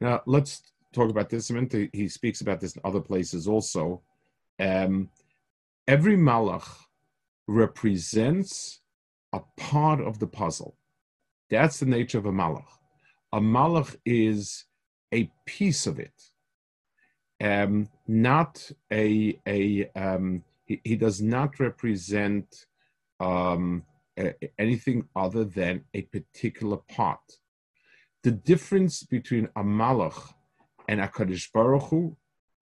Now 0.00 0.22
let's 0.26 0.62
talk 0.92 1.10
about 1.10 1.30
this 1.30 1.50
a 1.50 1.54
minute. 1.54 1.90
He 1.92 2.08
speaks 2.08 2.40
about 2.40 2.60
this 2.60 2.76
in 2.76 2.82
other 2.84 3.00
places 3.00 3.48
also. 3.48 4.02
Um, 4.60 5.10
every 5.86 6.16
malach 6.16 6.68
represents 7.46 8.80
a 9.32 9.40
part 9.56 10.00
of 10.00 10.18
the 10.18 10.26
puzzle. 10.26 10.76
That's 11.50 11.80
the 11.80 11.86
nature 11.86 12.18
of 12.18 12.26
a 12.26 12.32
malach. 12.32 12.66
A 13.32 13.40
malach 13.40 13.96
is 14.04 14.64
a 15.12 15.30
piece 15.44 15.86
of 15.86 15.98
it, 15.98 16.27
um, 17.42 17.88
not 18.06 18.70
a 18.92 19.38
a. 19.46 19.90
Um, 19.94 20.44
he, 20.64 20.80
he, 20.84 20.96
does 20.96 21.22
not 21.22 21.58
represent 21.60 22.66
um, 23.20 23.84
a, 24.18 24.34
anything 24.58 25.08
other 25.16 25.44
than 25.44 25.84
a 25.94 26.02
particular 26.02 26.76
part. 26.76 27.20
The 28.22 28.32
difference 28.32 29.02
between 29.02 29.48
a 29.56 29.62
malach 29.62 30.34
and 30.88 31.00
a 31.00 31.08
kaddish 31.08 31.50
baruch 31.52 31.84
Hu, 31.84 32.16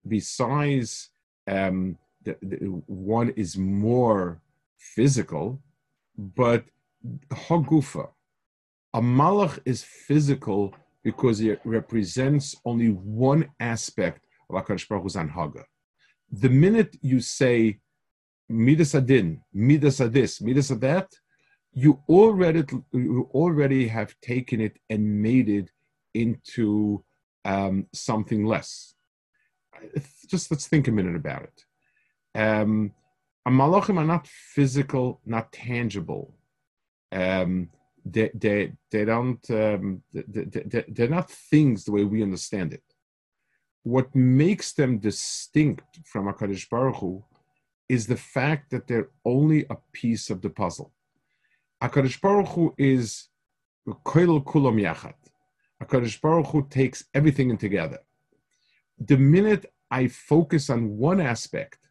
besides 0.07 1.09
um, 1.47 1.97
the, 2.23 2.37
the, 2.41 2.57
one 2.85 3.29
is 3.29 3.57
more 3.57 4.41
physical, 4.77 5.61
but 6.17 6.65
hagufa, 7.31 8.09
a 8.93 9.01
malach 9.01 9.59
is 9.65 9.83
physical 9.83 10.73
because 11.03 11.41
it 11.41 11.59
represents 11.63 12.55
only 12.65 12.89
one 12.89 13.49
aspect 13.59 14.26
of 14.49 14.89
Baruch 14.89 15.03
Hu's 15.03 15.15
anhaga. 15.15 15.63
The 16.31 16.49
minute 16.49 16.97
you 17.01 17.19
say 17.19 17.79
midas 18.49 18.95
adin, 18.95 19.41
midas 19.53 19.99
adis, 19.99 20.41
midas 20.41 20.69
that, 20.69 21.09
you 21.73 22.01
already 22.09 22.63
you 22.91 23.29
already 23.33 23.87
have 23.87 24.15
taken 24.21 24.61
it 24.61 24.77
and 24.89 25.21
made 25.21 25.49
it 25.49 25.69
into 26.13 27.03
um, 27.45 27.85
something 27.93 28.45
less. 28.45 28.95
Just 30.27 30.49
let's 30.51 30.67
think 30.67 30.87
a 30.87 30.91
minute 30.91 31.15
about 31.15 31.43
it. 31.43 31.65
Um, 32.35 32.93
malachim 33.47 33.97
are 33.97 34.05
not 34.05 34.27
physical, 34.27 35.21
not 35.25 35.51
tangible. 35.51 36.33
Um, 37.11 37.69
they, 38.03 38.31
they, 38.33 38.73
they 38.91 39.05
don't, 39.05 39.49
um, 39.51 40.01
they, 40.13 40.23
they, 40.43 40.85
they're 40.87 41.07
not 41.09 41.29
things 41.29 41.83
the 41.83 41.91
way 41.91 42.03
we 42.03 42.23
understand 42.23 42.73
it. 42.73 42.83
What 43.83 44.13
makes 44.15 44.73
them 44.73 44.99
distinct 44.99 45.99
from 46.05 46.25
HaKadosh 46.25 46.69
Baruch 46.69 46.97
Hu 46.97 47.23
is 47.87 48.07
the 48.07 48.17
fact 48.17 48.71
that 48.71 48.87
they're 48.87 49.09
only 49.23 49.65
a 49.69 49.77
piece 49.93 50.29
of 50.29 50.41
the 50.41 50.49
puzzle. 50.49 50.91
HaKadosh 51.81 52.19
Baruch 52.19 52.49
Hu 52.49 52.73
is 52.77 53.29
koil 54.05 54.43
kulam 54.43 54.81
yachat. 54.81 55.13
HaKadosh 55.81 56.19
Baruch 56.21 56.47
Hu 56.47 56.67
takes 56.69 57.05
everything 57.13 57.49
in 57.49 57.57
together. 57.57 57.99
The 58.99 59.17
minute 59.17 59.71
I 59.89 60.07
focus 60.07 60.69
on 60.69 60.97
one 60.97 61.21
aspect 61.21 61.87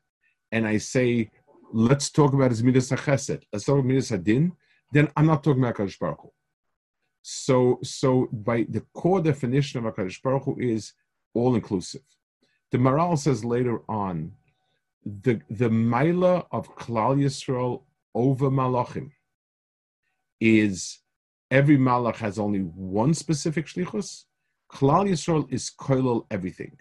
and 0.52 0.66
I 0.66 0.78
say, 0.78 1.30
let's 1.72 2.10
talk 2.10 2.32
about 2.32 2.50
his 2.50 2.62
midas 2.62 2.90
chesed, 2.90 3.42
let's 3.52 3.64
talk 3.64 3.76
about 3.76 3.86
midas 3.86 4.10
hadin, 4.10 4.52
then 4.92 5.08
I'm 5.16 5.26
not 5.26 5.42
talking 5.42 5.62
about 5.62 5.76
HaKadosh 5.76 5.98
Baruch 5.98 6.20
Hu. 6.22 6.32
So, 7.22 7.78
so 7.82 8.28
by 8.32 8.66
the 8.68 8.82
core 8.92 9.20
definition 9.20 9.84
of 9.84 9.94
HaKadosh 9.94 10.22
Baruch 10.22 10.44
Hu 10.44 10.56
is 10.58 10.92
all 11.36 11.54
inclusive. 11.54 12.06
The 12.72 12.78
Maharal 12.78 13.18
says 13.18 13.44
later 13.44 13.78
on, 13.88 14.32
the 15.04 15.40
the 15.48 15.68
Maila 15.68 16.46
of 16.50 16.74
Klal 16.76 17.16
Yisrael 17.24 17.82
over 18.14 18.50
Malachim 18.50 19.10
is 20.40 20.98
every 21.50 21.78
Malach 21.78 22.16
has 22.16 22.38
only 22.38 22.60
one 22.60 23.14
specific 23.14 23.66
shlichus. 23.66 24.24
Klal 24.72 25.08
Yisrael 25.08 25.50
is 25.52 25.70
koilal 25.78 26.26
everything. 26.30 26.76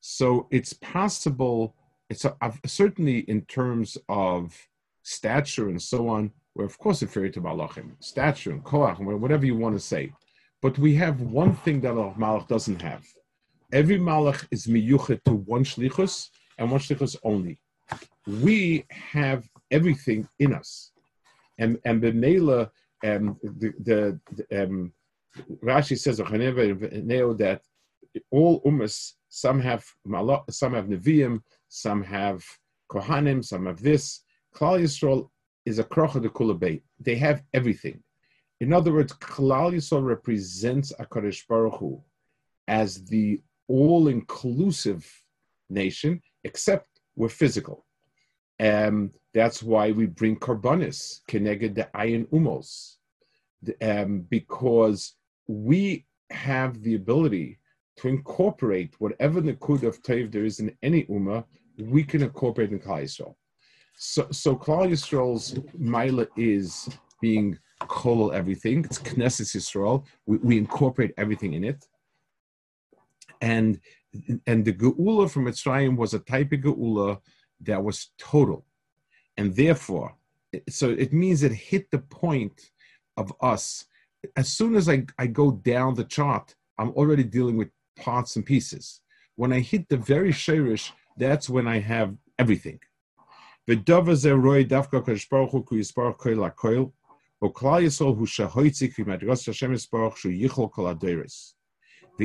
So 0.00 0.46
it's 0.50 0.74
possible, 0.74 1.74
it's 2.10 2.24
a, 2.26 2.36
certainly 2.66 3.20
in 3.20 3.40
terms 3.42 3.96
of 4.08 4.54
stature 5.02 5.68
and 5.70 5.80
so 5.80 6.08
on, 6.08 6.30
we're 6.54 6.66
of 6.66 6.78
course 6.78 7.00
inferior 7.02 7.30
to 7.30 7.40
Malachim, 7.40 7.92
stature 8.00 8.50
and 8.50 8.62
koach, 8.62 8.98
whatever 8.98 9.46
you 9.46 9.56
want 9.56 9.74
to 9.74 9.80
say. 9.80 10.12
But 10.60 10.78
we 10.78 10.94
have 10.96 11.20
one 11.20 11.54
thing 11.54 11.80
that 11.80 11.92
a 11.92 12.14
Malach 12.18 12.46
doesn't 12.48 12.82
have. 12.82 13.04
Every 13.74 13.98
Malach 13.98 14.46
is 14.52 14.68
miyuchet 14.68 15.24
to 15.24 15.32
one 15.32 15.64
shlichus 15.64 16.28
and 16.58 16.70
one 16.70 16.80
shlichus 16.80 17.16
only. 17.24 17.58
We 18.24 18.86
have 18.88 19.48
everything 19.68 20.28
in 20.38 20.54
us. 20.54 20.92
And 21.58 21.80
and 21.84 22.00
B'meila, 22.00 22.70
um, 23.04 23.36
the, 23.42 23.72
the, 23.80 24.20
the 24.36 24.62
um, 24.62 24.92
Rashi 25.60 25.98
says 25.98 26.18
that 26.18 27.60
all 28.30 28.62
ummas, 28.62 29.12
some 29.28 29.60
have 29.60 29.84
malach, 30.06 30.44
some 30.52 30.74
have 30.74 30.86
neviim, 30.86 31.42
some 31.68 32.04
have 32.04 32.44
kohanim, 32.88 33.44
some 33.44 33.66
have 33.66 33.82
this. 33.82 34.20
Klal 34.54 34.80
Yisrael 34.82 35.28
is 35.66 35.80
a 35.80 35.84
krocha 35.84 36.22
de 36.22 36.28
kulabeit. 36.28 36.82
They 37.00 37.16
have 37.16 37.42
everything. 37.52 38.00
In 38.60 38.72
other 38.72 38.92
words, 38.92 39.12
Klal 39.14 39.74
Yisrael 39.74 40.06
represents 40.06 40.92
Akadosh 41.00 41.42
Baruch 41.48 41.80
Hu 41.80 42.00
as 42.68 43.04
the 43.06 43.40
all-inclusive 43.68 45.04
nation, 45.70 46.20
except 46.44 46.88
we're 47.16 47.28
physical. 47.28 47.84
Um, 48.60 49.10
that's 49.32 49.62
why 49.62 49.90
we 49.90 50.06
bring 50.06 50.36
karbanis, 50.36 51.20
keneged 51.28 51.74
the 51.74 51.88
ayin 51.94 52.26
umos, 52.30 52.96
um, 53.82 54.20
because 54.30 55.14
we 55.48 56.06
have 56.30 56.82
the 56.82 56.94
ability 56.94 57.58
to 57.96 58.08
incorporate 58.08 58.94
whatever 58.98 59.40
the 59.40 59.54
kud 59.54 59.84
of 59.84 60.02
taiv 60.02 60.32
there 60.32 60.44
is 60.44 60.60
in 60.60 60.76
any 60.82 61.04
ummah, 61.04 61.44
we 61.78 62.02
can 62.02 62.22
incorporate 62.22 62.70
in 62.70 62.80
Klal 62.80 63.02
Yisrael. 63.02 63.34
So, 63.96 64.26
so 64.30 64.56
Klal 64.56 64.90
Yisrael's 64.90 65.58
mila 65.76 66.26
is 66.36 66.88
being 67.20 67.58
kol 67.80 68.32
everything. 68.32 68.84
It's 68.84 68.98
Knesset 68.98 69.56
Yisrael. 69.56 70.04
We, 70.26 70.36
we 70.38 70.58
incorporate 70.58 71.12
everything 71.16 71.54
in 71.54 71.64
it 71.64 71.84
and 73.44 73.80
and 74.46 74.64
the 74.64 74.72
geula 74.72 75.30
from 75.30 75.44
Mitzrayim 75.44 75.96
was 75.96 76.14
a 76.14 76.20
type 76.20 76.52
of 76.52 76.60
geula 76.60 77.20
that 77.60 77.82
was 77.82 78.10
total, 78.18 78.64
and 79.36 79.54
therefore, 79.54 80.14
so 80.68 80.90
it 80.90 81.12
means 81.12 81.42
it 81.42 81.52
hit 81.52 81.90
the 81.90 81.98
point 81.98 82.70
of 83.16 83.32
us. 83.40 83.84
As 84.36 84.48
soon 84.48 84.74
as 84.76 84.88
I, 84.88 85.04
I 85.18 85.26
go 85.26 85.50
down 85.50 85.94
the 85.94 86.04
chart, 86.04 86.54
I'm 86.78 86.90
already 86.90 87.24
dealing 87.24 87.56
with 87.58 87.68
parts 87.96 88.36
and 88.36 88.46
pieces. 88.46 89.00
When 89.36 89.52
I 89.52 89.60
hit 89.60 89.88
the 89.88 89.98
very 89.98 90.32
shirish, 90.32 90.90
that's 91.18 91.50
when 91.50 91.66
I 91.68 91.80
have 91.80 92.16
everything. 92.38 92.78
The 93.66 93.76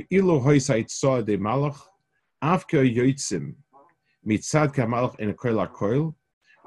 ilo 0.10 0.40
hoisait 0.40 0.90
saw 0.90 1.22
de 1.22 1.38
malach, 1.38 1.80
afke 2.44 2.80
yoitzim, 2.96 3.56
mitzad 4.26 4.74
kamalach 4.74 5.20
in 5.20 5.30
a 5.30 5.34
koil 5.34 5.68
koil, 5.72 6.16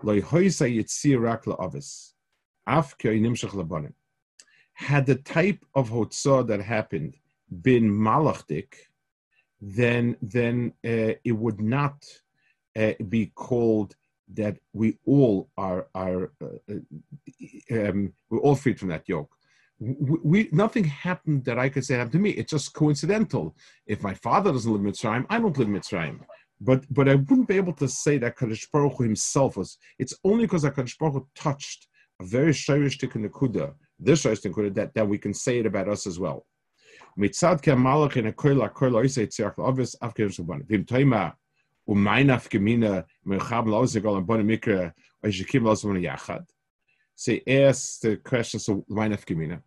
loy 0.02 0.20
hoisa 0.20 0.66
yitzir 0.66 1.20
rak 1.20 1.46
la 1.46 1.56
avis, 1.58 2.14
afke 2.68 3.10
nimshach 3.20 3.50
labonim. 3.50 3.92
Had 4.74 5.06
the 5.06 5.16
type 5.16 5.64
of 5.74 5.90
hotzah 5.90 6.46
that 6.48 6.60
happened 6.62 7.16
been 7.62 7.90
malachdik, 7.90 8.74
then 9.60 10.16
then 10.20 10.72
uh, 10.84 11.14
it 11.24 11.32
would 11.32 11.60
not 11.60 12.04
uh, 12.76 12.92
be 13.08 13.26
called 13.26 13.94
that 14.34 14.56
we 14.72 14.96
all 15.04 15.48
are 15.56 15.86
are 15.94 16.32
uh, 16.42 16.72
uh 16.72 17.88
um, 17.88 18.12
we're 18.30 18.40
all 18.40 18.56
freed 18.56 18.78
from 18.80 18.88
that 18.88 19.08
yoke 19.08 19.30
we, 19.82 20.48
nothing 20.52 20.84
happened 20.84 21.44
that 21.44 21.58
I 21.58 21.68
could 21.68 21.84
say 21.84 21.96
happened 21.96 22.12
to 22.12 22.18
me. 22.18 22.30
It's 22.30 22.50
just 22.50 22.72
coincidental. 22.72 23.56
If 23.86 24.02
my 24.02 24.14
father 24.14 24.52
doesn't 24.52 24.70
live 24.70 24.80
in 24.80 24.92
Mitzrayim, 24.92 25.26
I 25.28 25.40
don't 25.40 25.56
live 25.58 25.68
in 25.68 25.74
Mitzrayim. 25.74 26.20
But 26.60 26.84
but 26.90 27.08
I 27.08 27.16
wouldn't 27.16 27.48
be 27.48 27.56
able 27.56 27.72
to 27.74 27.88
say 27.88 28.18
that 28.18 28.36
Kadosh 28.36 28.70
Baruch 28.70 28.96
Hu 28.96 29.04
himself 29.04 29.56
was. 29.56 29.78
It's 29.98 30.14
only 30.22 30.44
because 30.44 30.62
Kadosh 30.64 30.96
Baruch 30.98 31.14
Hu 31.14 31.26
touched 31.34 31.88
a 32.20 32.24
very 32.24 32.52
shirish 32.52 32.96
nekuda, 33.00 33.74
this 33.98 34.22
shirish 34.22 34.42
nekuda, 34.46 34.72
that 34.74 34.94
that 34.94 35.08
we 35.08 35.18
can 35.18 35.34
say 35.34 35.58
it 35.58 35.66
about 35.66 35.88
us 35.88 36.06
as 36.06 36.20
well. 36.20 36.46
Mitzad 37.18 37.60
kemalach 37.60 38.16
in 38.16 38.28
a 38.28 38.32
koil 38.32 38.72
koil 38.72 39.02
oisei 39.02 39.26
tzirach 39.26 39.56
lavis 39.56 39.96
afkerim 40.00 40.30
shuban. 40.30 40.64
Vim 40.68 40.84
toima 40.84 41.34
mechab 41.88 43.66
and 44.16 44.26
bonim 44.28 44.46
mikra 44.56 44.92
oishikim 45.24 45.64
yachad. 46.00 46.46
The 47.24 48.16
question 48.18 48.60
so 48.60 48.84
gemina. 48.88 49.60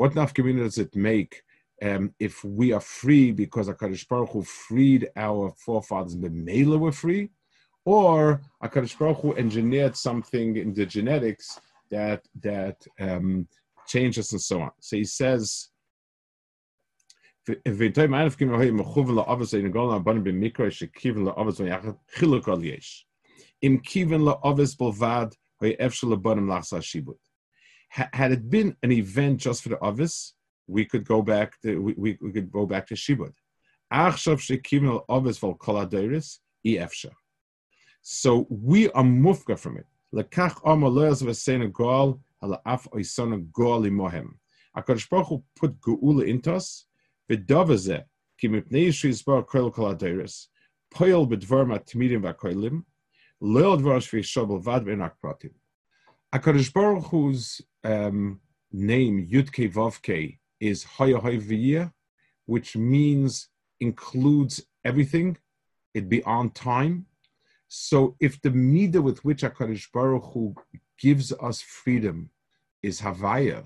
What 0.00 0.14
nafkamina 0.14 0.60
does 0.60 0.78
it 0.78 0.96
make 0.96 1.42
um, 1.82 2.14
if 2.18 2.42
we 2.42 2.72
are 2.72 2.80
free 2.80 3.32
because 3.32 3.68
Hakadosh 3.68 4.08
Baruch 4.08 4.30
Hu 4.30 4.42
freed 4.42 5.10
our 5.14 5.52
forefathers 5.62 6.14
and 6.14 6.24
the 6.24 6.30
Mela 6.30 6.78
were 6.78 6.90
free, 6.90 7.28
or 7.84 8.40
Hakadosh 8.64 8.98
Baruch 8.98 9.18
Hu 9.18 9.34
engineered 9.34 9.94
something 9.94 10.56
in 10.56 10.72
the 10.72 10.86
genetics 10.86 11.60
that 11.90 12.26
that 12.40 12.76
um, 12.98 13.46
changes 13.86 14.32
and 14.32 14.40
so 14.40 14.62
on. 14.62 14.70
So 14.80 14.96
he 14.96 15.04
says. 15.04 15.68
Im 17.66 17.76
had 27.90 28.32
it 28.32 28.48
been 28.48 28.76
an 28.82 28.92
event 28.92 29.40
just 29.40 29.62
for 29.62 29.70
the 29.70 29.78
Avis, 29.84 30.34
we 30.66 30.84
could 30.84 31.04
go 31.04 31.22
back 31.22 31.60
to 31.62 31.82
we, 31.82 31.94
we, 31.96 32.18
we 32.22 32.32
could 32.32 32.50
go 32.50 32.64
back 32.64 32.86
to 32.86 32.94
Shibud. 32.94 33.32
So 38.02 38.46
we 38.48 38.90
are 38.90 39.02
mufka 39.02 39.58
from 39.58 39.76
it. 39.78 39.86
Lekach 40.14 40.60
Amar 40.64 40.90
Loyaz 40.90 41.22
Vesena 41.22 41.72
Goal 41.72 42.20
Halaf 42.40 42.88
Oisona 42.92 43.44
Imohem. 43.52 44.28
Hakadosh 44.76 45.10
Baruch 45.10 45.26
Hu 45.26 45.44
put 45.58 45.80
geula 45.80 46.24
into 46.24 46.54
us. 46.54 46.86
V'davaze 47.28 48.04
ki 48.38 48.48
mipnei 48.48 48.86
yishris 48.86 49.24
bar 49.24 49.42
koil 49.42 49.72
kol 49.72 49.92
aderis. 49.92 50.46
Poil 50.94 51.26
b'dvar 51.28 51.66
matmidim 51.66 52.22
v'koilim. 52.22 52.84
Leil 53.42 53.76
dvar 53.80 53.98
shvi 53.98 54.20
shabal 54.22 54.62
vad 54.62 54.84
v'enak 54.84 55.14
pratim. 55.22 55.50
HaKadosh 56.32 56.72
Baruch 56.72 57.06
Hu's 57.06 57.60
um, 57.82 58.40
name, 58.70 59.26
Yudke 59.26 59.72
Vavke, 59.72 60.38
is 60.60 60.84
Hayahayviyah, 60.84 61.92
which 62.46 62.76
means 62.76 63.48
includes 63.80 64.62
everything, 64.84 65.36
it 65.92 66.08
beyond 66.08 66.54
time. 66.54 67.06
So 67.66 68.14
if 68.20 68.40
the 68.42 68.50
midah 68.50 69.02
with 69.02 69.24
which 69.24 69.42
HaKadosh 69.42 69.90
Baruch 69.92 70.24
Hu 70.32 70.54
gives 71.00 71.32
us 71.32 71.62
freedom 71.62 72.30
is 72.80 73.00
Havaya, 73.00 73.64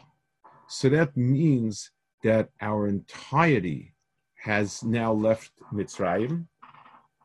so 0.67 0.89
that 0.89 1.15
means 1.15 1.91
that 2.23 2.49
our 2.63 2.89
entirety 2.89 3.95
has 4.37 4.83
now 4.83 5.13
left 5.13 5.51
Mitzrayim, 5.71 6.47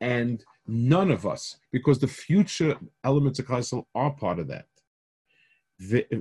and 0.01 0.43
none 0.67 1.11
of 1.11 1.25
us, 1.25 1.55
because 1.71 1.99
the 1.99 2.07
future 2.07 2.77
elements 3.05 3.39
of 3.39 3.47
Kaisel 3.47 3.85
are 3.95 4.11
part 4.11 4.39
of 4.39 4.49
that 4.49 4.65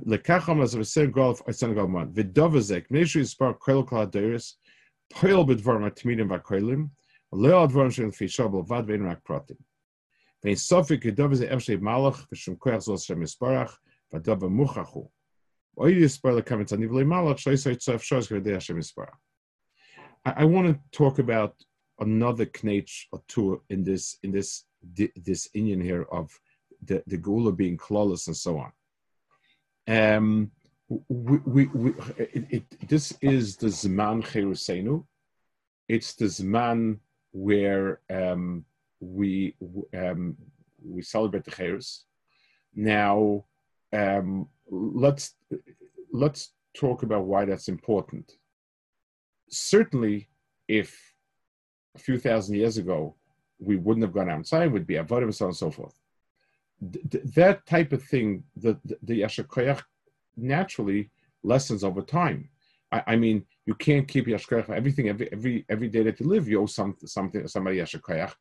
לקחם 0.06 0.62
אז 0.62 0.76
בסר 0.76 1.04
גולף 1.04 1.48
אצלנו 1.48 1.74
גלמן, 1.74 2.08
ודוב 2.14 2.56
הזה, 2.56 2.80
כמי 2.80 3.06
שיספר 3.06 3.52
כל 3.58 3.82
כל 3.86 3.98
הדרס, 3.98 4.60
פועל 5.08 5.44
בדברים 5.48 5.84
התמידים 5.84 6.30
והכלים, 6.30 6.86
לא 7.32 7.64
הדברים 7.64 7.90
של 7.90 8.06
לפי 8.06 8.28
שעה 8.28 8.48
בלבד 8.48 8.82
ואין 8.86 9.06
רק 9.06 9.18
פרטים. 9.22 9.56
ואין 10.44 10.56
סופק 10.56 11.02
כדוב 11.02 11.32
הזה 11.32 11.54
אף 11.54 11.70
מלך 11.80 12.26
ושום 12.32 12.56
כוח 12.58 12.78
זו 12.78 12.98
שם 12.98 13.20
מספרך, 13.20 13.80
והדוב 14.12 14.44
המוכח 14.44 14.88
הוא. 14.92 15.10
אוי 15.76 16.04
יספר 16.04 16.36
לכמה 16.36 16.64
צניב 16.64 16.92
למלך, 16.92 17.38
שלא 17.38 17.52
יסוי 17.52 17.76
צוף 17.76 18.02
שורס 18.02 18.26
כבדי 18.28 18.54
השם 18.54 18.78
מספרך. 18.78 19.14
I 20.26 20.44
want 20.44 20.66
to 20.66 20.98
talk 20.98 21.18
about 21.18 21.52
another 22.00 22.46
knetch 22.62 23.08
or 23.12 23.20
two 23.28 23.60
in 23.68 23.84
this 23.84 24.18
in 24.22 24.30
this 24.32 24.64
this 25.28 25.48
Indian 25.54 25.80
here 25.80 26.06
of 26.18 26.26
the 26.88 27.02
the 27.06 27.18
gula 27.18 27.52
being 27.52 27.76
clawless 27.76 28.26
and 28.26 28.36
so 28.36 28.58
on. 28.58 28.72
Um, 29.89 30.51
we, 30.87 31.37
we, 31.45 31.65
we 31.67 31.89
it, 32.17 32.45
it, 32.49 32.87
this 32.87 33.11
is 33.21 33.57
the 33.57 33.67
Zman 33.67 34.23
Cherusenu. 34.23 35.03
It's 35.87 36.13
the 36.13 36.25
Zman 36.25 36.99
where 37.31 37.99
um, 38.09 38.65
we 38.99 39.55
um, 39.97 40.37
we 40.83 41.01
celebrate 41.01 41.43
the 41.43 41.51
Cherus. 41.51 42.05
Now, 42.75 43.45
um, 43.91 44.47
let's 44.69 45.33
let's 46.13 46.53
talk 46.75 47.01
about 47.01 47.25
why 47.25 47.45
that's 47.45 47.67
important. 47.67 48.31
Certainly, 49.49 50.29
if 50.67 51.15
a 51.95 51.99
few 51.99 52.19
thousand 52.19 52.55
years 52.55 52.77
ago 52.77 53.15
we 53.57 53.75
wouldn't 53.75 54.03
have 54.03 54.13
gone 54.13 54.29
outside, 54.29 54.71
would 54.71 54.85
be 54.85 54.95
avodim 54.95 55.23
and 55.23 55.35
so 55.35 55.45
on 55.45 55.49
and 55.49 55.57
so 55.57 55.71
forth 55.71 55.95
th- 55.95 56.08
that 56.81 57.65
type 57.65 57.93
of 57.93 58.03
thing, 58.03 58.43
the 58.55 58.77
the, 58.85 58.97
the 59.03 60.09
naturally 60.37 61.09
lessens 61.43 61.83
over 61.83 62.01
time. 62.01 62.49
I, 62.91 63.03
I, 63.07 63.15
mean, 63.15 63.45
you 63.65 63.75
can't 63.75 64.07
keep 64.07 64.25
yashar 64.27 64.69
everything 64.69 65.09
every 65.09 65.31
every 65.31 65.65
every 65.69 65.89
day 65.89 66.03
that 66.03 66.19
you 66.19 66.27
live. 66.27 66.47
You 66.47 66.61
owe 66.61 66.65
some, 66.65 66.95
something 67.05 67.47
somebody 67.47 67.77
yashar 67.77 68.31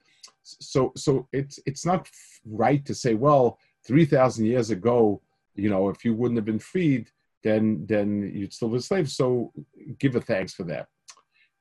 So 0.42 0.92
so 0.96 1.29
it's 1.33 1.59
it's 1.66 1.85
not 1.85 2.09
right 2.44 2.85
to 2.87 2.94
say, 2.94 3.14
well, 3.14 3.59
three 3.87 4.05
thousand 4.05 4.46
years 4.46 4.70
ago, 4.70 5.20
you 5.55 5.70
know, 5.70 5.88
if 5.88 6.05
you 6.05 6.14
wouldn't 6.14 6.38
have 6.38 6.46
been 6.46 6.59
freed, 6.59 7.11
then 7.42 7.85
then 7.87 8.31
you'd 8.35 8.53
still 8.53 8.68
be 8.68 8.79
a 8.79 8.81
slave. 8.81 9.11
So 9.11 9.53
give 9.98 10.16
a 10.16 10.20
thanks 10.20 10.55
for 10.55 10.64
that. 10.64 10.87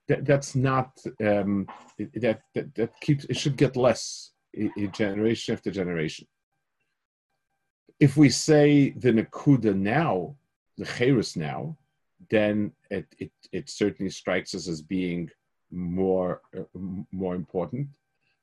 that 0.08 0.26
that's 0.26 0.56
not 0.56 0.92
um, 1.22 1.68
that, 1.98 2.42
that 2.54 2.76
that 2.76 3.00
keeps 3.02 3.26
it 3.26 3.38
should 3.38 3.58
get 3.58 3.76
less 3.76 4.32
generation 4.92 5.54
after 5.54 5.70
generation 5.70 6.26
if 8.00 8.18
we 8.18 8.30
say 8.30 8.92
the 8.92 9.12
Nakuda 9.12 9.76
now, 9.76 10.36
the 10.78 10.86
Cheirus 10.86 11.36
now, 11.36 11.76
then 12.30 12.72
it, 12.92 13.08
it, 13.20 13.32
it 13.52 13.70
certainly 13.70 14.12
strikes 14.12 14.54
us 14.54 14.68
as 14.68 14.82
being 14.82 15.30
more 15.72 16.42
uh, 16.58 16.64
more 17.12 17.36
important. 17.36 17.88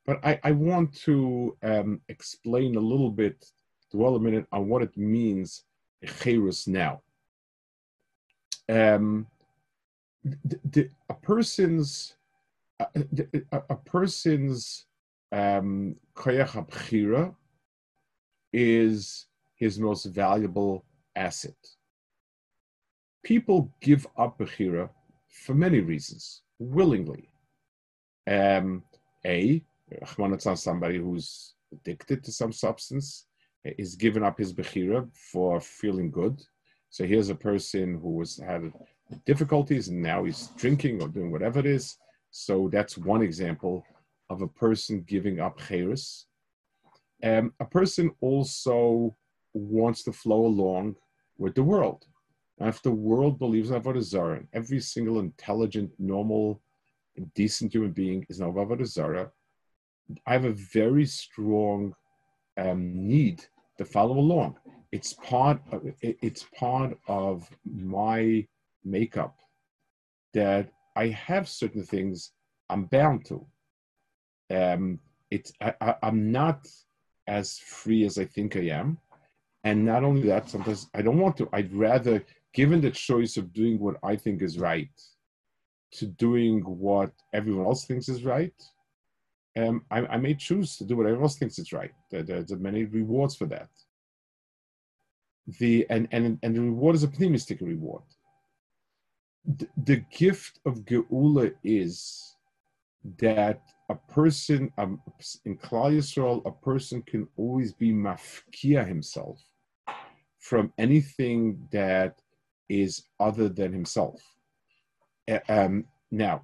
But 0.06 0.24
I, 0.24 0.38
I 0.44 0.52
want 0.52 0.94
to 1.04 1.56
um, 1.62 2.00
explain 2.08 2.76
a 2.76 2.80
little 2.80 3.10
bit, 3.10 3.50
dwell 3.90 4.16
a 4.16 4.20
minute 4.20 4.46
on 4.52 4.68
what 4.68 4.82
it 4.82 4.96
means, 4.96 5.64
Cheirus 6.04 6.66
now. 6.66 7.00
Um, 8.68 9.26
the, 10.24 10.58
the, 10.70 10.90
a 11.08 11.14
person's 11.14 12.16
a, 12.80 12.86
a, 13.52 13.62
a 13.70 13.76
person's 13.76 14.86
um, 15.32 15.96
is 18.52 19.26
his 19.56 19.78
most 19.78 20.04
valuable 20.06 20.84
asset. 21.16 21.56
People 23.22 23.72
give 23.80 24.06
up 24.18 24.38
Bechira 24.38 24.88
for 25.28 25.54
many 25.54 25.80
reasons, 25.80 26.42
willingly. 26.58 27.28
Um, 28.26 28.82
a, 29.26 29.62
on 30.18 30.56
somebody 30.56 30.98
who's 30.98 31.54
addicted 31.72 32.22
to 32.24 32.32
some 32.32 32.52
substance 32.52 33.26
is 33.64 33.96
giving 33.96 34.22
up 34.22 34.38
his 34.38 34.52
Bechira 34.52 35.08
for 35.14 35.60
feeling 35.60 36.10
good. 36.10 36.40
So 36.90 37.04
here's 37.04 37.30
a 37.30 37.34
person 37.34 37.98
who 38.00 38.20
has 38.20 38.36
had 38.36 38.72
difficulties 39.26 39.88
and 39.88 40.00
now 40.02 40.24
he's 40.24 40.48
drinking 40.56 41.02
or 41.02 41.08
doing 41.08 41.30
whatever 41.30 41.58
it 41.58 41.66
is. 41.66 41.96
So 42.30 42.68
that's 42.70 42.98
one 42.98 43.22
example 43.22 43.84
of 44.30 44.42
a 44.42 44.48
person 44.48 45.04
giving 45.06 45.40
up 45.40 45.58
Cheris. 45.58 46.24
Um, 47.22 47.52
a 47.60 47.64
person 47.64 48.10
also 48.20 49.16
wants 49.54 50.02
to 50.04 50.12
flow 50.12 50.46
along 50.46 50.96
with 51.38 51.54
the 51.54 51.62
world. 51.62 52.06
And 52.58 52.68
if 52.68 52.82
the 52.82 52.90
world 52.90 53.38
believes 53.38 53.70
in 53.70 53.80
Avodah 53.80 54.02
Zarah, 54.02 54.38
and 54.38 54.48
every 54.52 54.80
single 54.80 55.18
intelligent, 55.18 55.90
normal, 55.98 56.60
decent 57.34 57.72
human 57.72 57.92
being 57.92 58.26
is 58.28 58.40
an 58.40 58.52
Avodah 58.52 58.86
Zarah, 58.86 59.30
I 60.26 60.32
have 60.32 60.44
a 60.44 60.52
very 60.52 61.06
strong 61.06 61.94
um, 62.56 63.08
need 63.08 63.44
to 63.78 63.84
follow 63.84 64.18
along. 64.18 64.56
It's 64.92 65.14
part 65.14 65.60
of, 65.72 65.82
it's 66.00 66.46
part 66.56 66.96
of 67.08 67.48
my 67.64 68.46
makeup 68.84 69.36
that 70.34 70.70
I 70.94 71.08
have 71.08 71.48
certain 71.48 71.82
things 71.82 72.32
I'm 72.70 72.84
bound 72.84 73.24
to. 73.26 73.46
Um, 74.50 75.00
it's 75.30 75.52
I, 75.60 75.94
I'm 76.02 76.30
not 76.30 76.68
as 77.26 77.58
free 77.58 78.04
as 78.04 78.18
I 78.18 78.24
think 78.24 78.56
I 78.56 78.68
am. 78.68 78.98
And 79.64 79.84
not 79.84 80.04
only 80.04 80.28
that, 80.28 80.50
sometimes 80.50 80.88
I 80.94 81.00
don't 81.00 81.18
want 81.18 81.38
to. 81.38 81.48
I'd 81.54 81.72
rather, 81.72 82.22
given 82.52 82.82
the 82.82 82.90
choice 82.90 83.38
of 83.38 83.52
doing 83.54 83.78
what 83.78 83.96
I 84.02 84.14
think 84.14 84.42
is 84.42 84.58
right, 84.58 84.90
to 85.92 86.06
doing 86.06 86.60
what 86.60 87.12
everyone 87.32 87.66
else 87.66 87.86
thinks 87.86 88.08
is 88.10 88.24
right, 88.24 88.52
um, 89.56 89.84
I, 89.90 90.00
I, 90.06 90.16
may 90.18 90.34
choose 90.34 90.76
to 90.76 90.84
do 90.84 90.96
what 90.96 91.06
everyone 91.06 91.24
else 91.24 91.38
thinks 91.38 91.58
is 91.58 91.72
right. 91.72 91.92
There, 92.10 92.22
there's 92.22 92.50
many 92.52 92.84
rewards 92.84 93.36
for 93.36 93.46
that. 93.46 93.68
The 95.58 95.86
and 95.88 96.08
and 96.10 96.38
and 96.42 96.56
the 96.56 96.60
reward 96.60 96.96
is 96.96 97.04
a 97.04 97.08
pneumistic 97.08 97.60
reward. 97.60 98.02
The, 99.46 99.68
the 99.84 99.96
gift 100.10 100.58
of 100.66 100.84
geula 100.84 101.54
is 101.62 102.36
that 103.18 103.62
a 103.88 103.94
person 103.94 104.72
um, 104.78 105.00
in 105.44 105.56
Klal 105.58 105.94
Yisrael, 105.94 106.44
a 106.46 106.50
person 106.50 107.02
can 107.02 107.28
always 107.36 107.72
be 107.72 107.92
mafkia 107.92 108.86
himself 108.86 109.38
from 110.44 110.70
anything 110.76 111.66
that 111.72 112.20
is 112.68 113.04
other 113.18 113.48
than 113.48 113.72
himself. 113.72 114.20
Um, 115.48 115.86
now, 116.10 116.42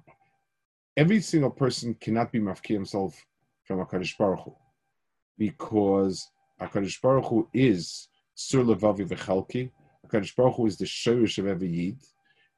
every 0.97 1.21
single 1.21 1.51
person 1.51 1.93
cannot 1.93 2.31
be 2.31 2.39
mafki 2.39 2.73
himself 2.73 3.13
from 3.63 3.77
HaKadosh 3.77 4.17
Baruch 4.17 4.39
Hu, 4.39 4.55
because 5.37 6.27
HaKadosh 6.59 6.99
Baruch 6.99 7.25
Hu 7.25 7.47
is 7.53 8.07
Sur 8.33 8.63
Levavi 8.63 9.07
V'chelki, 9.07 9.69
HaKadosh 10.07 10.35
Baruch 10.35 10.55
Hu 10.55 10.65
is 10.65 10.77
the 10.77 10.85
Shorish 10.85 11.37
of 11.37 11.45
every 11.45 11.69
Yid, 11.69 11.99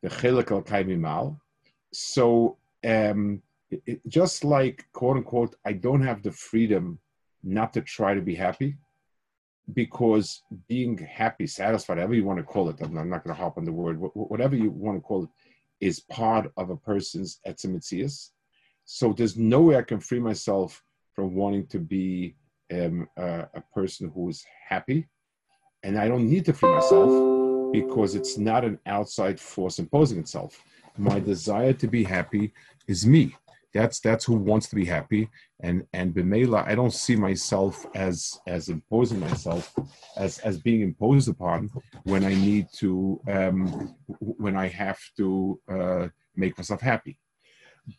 the 0.01 0.10
Chelik 0.10 0.49
Al 0.49 0.62
Kaimimal. 0.62 1.38
So, 1.91 2.58
um, 2.86 3.41
it, 3.69 3.99
just 4.08 4.45
like, 4.45 4.86
quote 4.93 5.17
unquote, 5.17 5.56
I 5.65 5.73
don't 5.73 6.03
have 6.03 6.23
the 6.23 6.32
freedom 6.32 6.99
not 7.43 7.73
to 7.73 7.82
try 7.82 8.13
to 8.13 8.21
be 8.21 8.36
happy, 8.36 8.77
because 9.73 10.41
being 10.67 10.97
happy, 10.97 11.47
satisfied, 11.47 11.97
whatever 11.97 12.13
you 12.13 12.26
want 12.26 12.39
to 12.39 12.43
call 12.43 12.69
it, 12.69 12.82
I'm 12.82 12.93
not 12.93 13.23
going 13.23 13.36
to 13.36 13.41
hop 13.41 13.58
on 13.58 13.63
the 13.63 13.71
word, 13.71 13.97
whatever 13.97 14.56
you 14.56 14.69
want 14.69 14.97
to 14.97 15.02
call 15.02 15.23
it, 15.23 15.30
is 15.80 16.02
part 16.02 16.52
of 16.58 16.69
a 16.69 16.76
person's 16.76 17.39
etzimitzias. 17.47 18.30
So 18.86 19.13
there's 19.13 19.38
no 19.38 19.62
way 19.62 19.78
I 19.78 19.82
can 19.82 19.99
free 19.99 20.19
myself 20.19 20.84
from 21.13 21.36
wanting 21.36 21.67
to 21.67 21.80
be 21.80 22.36
um, 22.71 23.08
a, 23.17 23.47
a 23.54 23.63
person 23.73 24.12
who 24.13 24.30
is 24.30 24.45
happy. 24.67 25.08
And 25.84 25.97
I 25.97 26.08
don't 26.08 26.30
need 26.30 26.45
to 26.45 26.54
free 26.54 26.73
myself 26.73 27.71
because 27.71 28.15
it's 28.15 28.38
not 28.38 28.63
an 28.63 28.80
outside 28.86 29.39
force 29.39 29.80
imposing 29.80 30.19
itself. 30.19 30.62
My 30.97 31.19
desire 31.19 31.73
to 31.73 31.88
be 31.88 32.04
happy 32.04 32.54
is 32.88 33.06
me. 33.06 33.36
That's 33.73 33.99
that's 33.99 34.25
who 34.25 34.36
wants 34.36 34.69
to 34.69 34.75
be 34.75 34.86
happy. 34.86 35.29
And 35.62 35.86
and 35.93 36.13
b'meila, 36.13 36.67
I 36.67 36.75
don't 36.75 36.93
see 36.93 37.15
myself 37.15 37.86
as 37.95 38.39
as 38.47 38.69
imposing 38.69 39.19
myself 39.19 39.73
as 40.17 40.39
as 40.39 40.59
being 40.59 40.81
imposed 40.81 41.29
upon 41.29 41.69
when 42.03 42.23
I 42.23 42.33
need 42.33 42.67
to 42.79 43.19
um, 43.27 43.95
when 44.19 44.55
I 44.55 44.67
have 44.67 44.99
to 45.17 45.59
uh, 45.69 46.07
make 46.36 46.57
myself 46.57 46.81
happy. 46.81 47.17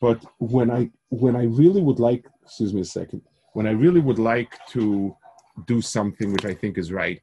But 0.00 0.24
when 0.38 0.70
I 0.70 0.90
when 1.08 1.36
I 1.36 1.44
really 1.44 1.82
would 1.82 1.98
like, 1.98 2.26
excuse 2.42 2.72
me 2.72 2.80
a 2.80 2.84
second, 2.84 3.22
when 3.52 3.66
I 3.66 3.72
really 3.72 4.00
would 4.00 4.18
like 4.18 4.52
to 4.70 5.16
do 5.66 5.80
something 5.80 6.32
which 6.32 6.44
I 6.44 6.54
think 6.54 6.78
is 6.78 6.92
right, 6.92 7.20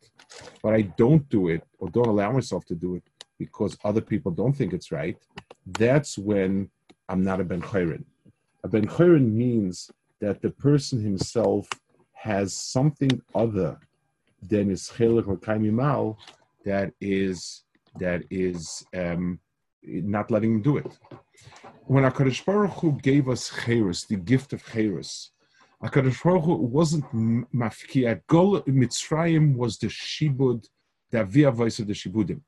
but 0.63 0.73
I 0.73 0.81
don't 0.81 1.27
do 1.29 1.49
it 1.49 1.63
or 1.79 1.89
don't 1.89 2.07
allow 2.07 2.31
myself 2.31 2.65
to 2.65 2.75
do 2.75 2.95
it 2.95 3.03
because 3.37 3.77
other 3.83 4.01
people 4.01 4.31
don't 4.31 4.53
think 4.53 4.71
it's 4.73 4.91
right, 4.91 5.17
that's 5.65 6.17
when 6.17 6.69
I'm 7.09 7.23
not 7.23 7.41
a 7.41 7.43
Ben 7.43 7.61
Chayrin. 7.61 8.05
A 8.63 8.67
Ben 8.67 8.85
Chayrin 8.87 9.31
means 9.31 9.89
that 10.19 10.41
the 10.41 10.51
person 10.51 11.01
himself 11.01 11.67
has 12.13 12.53
something 12.53 13.21
other 13.33 13.79
than 14.47 14.69
his 14.69 14.87
chelik 14.89 15.27
or 15.27 15.37
kaimimal 15.37 16.17
that 16.63 16.93
is 17.01 17.63
that 17.97 18.23
is 18.29 18.85
um, 18.95 19.39
not 19.83 20.29
letting 20.31 20.55
him 20.55 20.61
do 20.61 20.77
it. 20.77 20.99
When 21.85 22.03
Hakadosh 22.03 22.45
Baruch 22.45 22.71
Hu 22.71 22.91
gave 23.01 23.27
us 23.27 23.51
cheres, 23.65 24.05
the 24.05 24.15
gift 24.15 24.53
of 24.53 24.63
cheres, 24.71 25.31
Hakadosh 25.83 26.23
Baruch 26.23 26.43
Hu 26.43 26.55
wasn't 26.55 27.05
mafkiat. 27.53 28.21
Gol 28.27 28.61
Mitzrayim 28.61 29.55
was 29.55 29.77
the 29.77 29.87
shibud, 29.87 30.67
the 31.09 31.21
avia 31.21 31.51
voice 31.51 31.79
of 31.79 31.87
the 31.87 31.93
shibudim. 31.93 32.41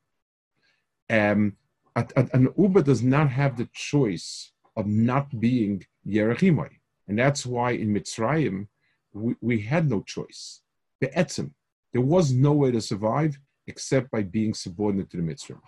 Um, 1.10 1.58
an 1.96 2.50
Uber 2.58 2.84
does 2.84 3.04
not 3.04 3.30
have 3.30 3.58
the 3.58 3.68
choice 3.74 4.52
of 4.76 4.88
not 4.88 5.40
being 5.40 5.84
Yerachimai. 6.08 6.70
And 7.08 7.20
that's 7.20 7.46
why 7.46 7.72
in 7.72 7.94
Mitzrayim, 7.94 8.68
we, 9.14 9.36
we 9.42 9.62
had 9.62 9.90
no 9.90 10.02
choice. 10.02 10.62
Be'etzim. 11.00 11.52
There 11.92 12.02
was 12.02 12.32
no 12.32 12.54
way 12.54 12.72
to 12.72 12.82
survive 12.82 13.38
except 13.68 14.10
by 14.12 14.24
being 14.24 14.54
subordinate 14.54 15.10
to 15.12 15.18
the 15.18 15.24
Mitzrayim. 15.24 15.62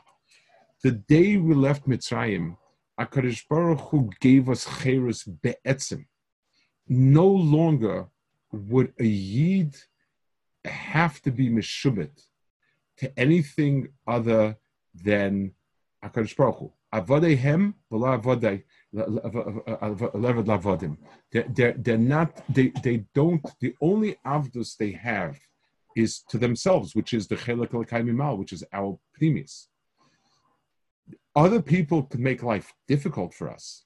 The 0.83 0.91
day 0.91 1.37
we 1.37 1.53
left 1.53 1.87
Mitzrayim, 1.87 2.57
HaKadosh 2.99 3.47
Baruch 3.49 3.81
Hu 3.89 4.09
gave 4.19 4.49
us 4.49 4.65
Cheres 4.81 5.23
Be'etzim. 5.23 6.05
No 6.87 7.27
longer 7.27 8.07
would 8.51 8.93
a 8.99 9.05
Yid 9.05 9.75
have 10.63 11.21
to 11.23 11.31
be 11.31 11.49
Meshubit 11.49 12.23
to 12.97 13.19
anything 13.19 13.89
other 14.07 14.57
than 14.93 15.53
HaKadosh 16.03 16.35
Baruch 16.35 16.57
Hu. 16.59 16.73
Avodehem 16.93 17.73
v'la 17.91 18.21
avodei 18.21 18.63
levad 18.95 20.45
lavodim. 20.45 20.97
They're, 21.31 21.75
they're 21.77 21.97
not, 21.97 22.43
they, 22.49 22.71
they 22.83 23.05
don't, 23.13 23.45
the 23.59 23.75
only 23.81 24.17
avdus 24.25 24.77
they 24.77 24.91
have 24.91 25.37
is 25.95 26.23
to 26.29 26.37
themselves, 26.37 26.95
which 26.95 27.13
is 27.13 27.27
the 27.27 27.35
chelik 27.35 27.73
al 27.73 28.37
which 28.37 28.53
is 28.53 28.63
our 28.73 28.97
primis. 29.19 29.67
Other 31.35 31.61
people 31.61 32.03
can 32.03 32.23
make 32.23 32.43
life 32.43 32.73
difficult 32.87 33.33
for 33.33 33.49
us. 33.49 33.83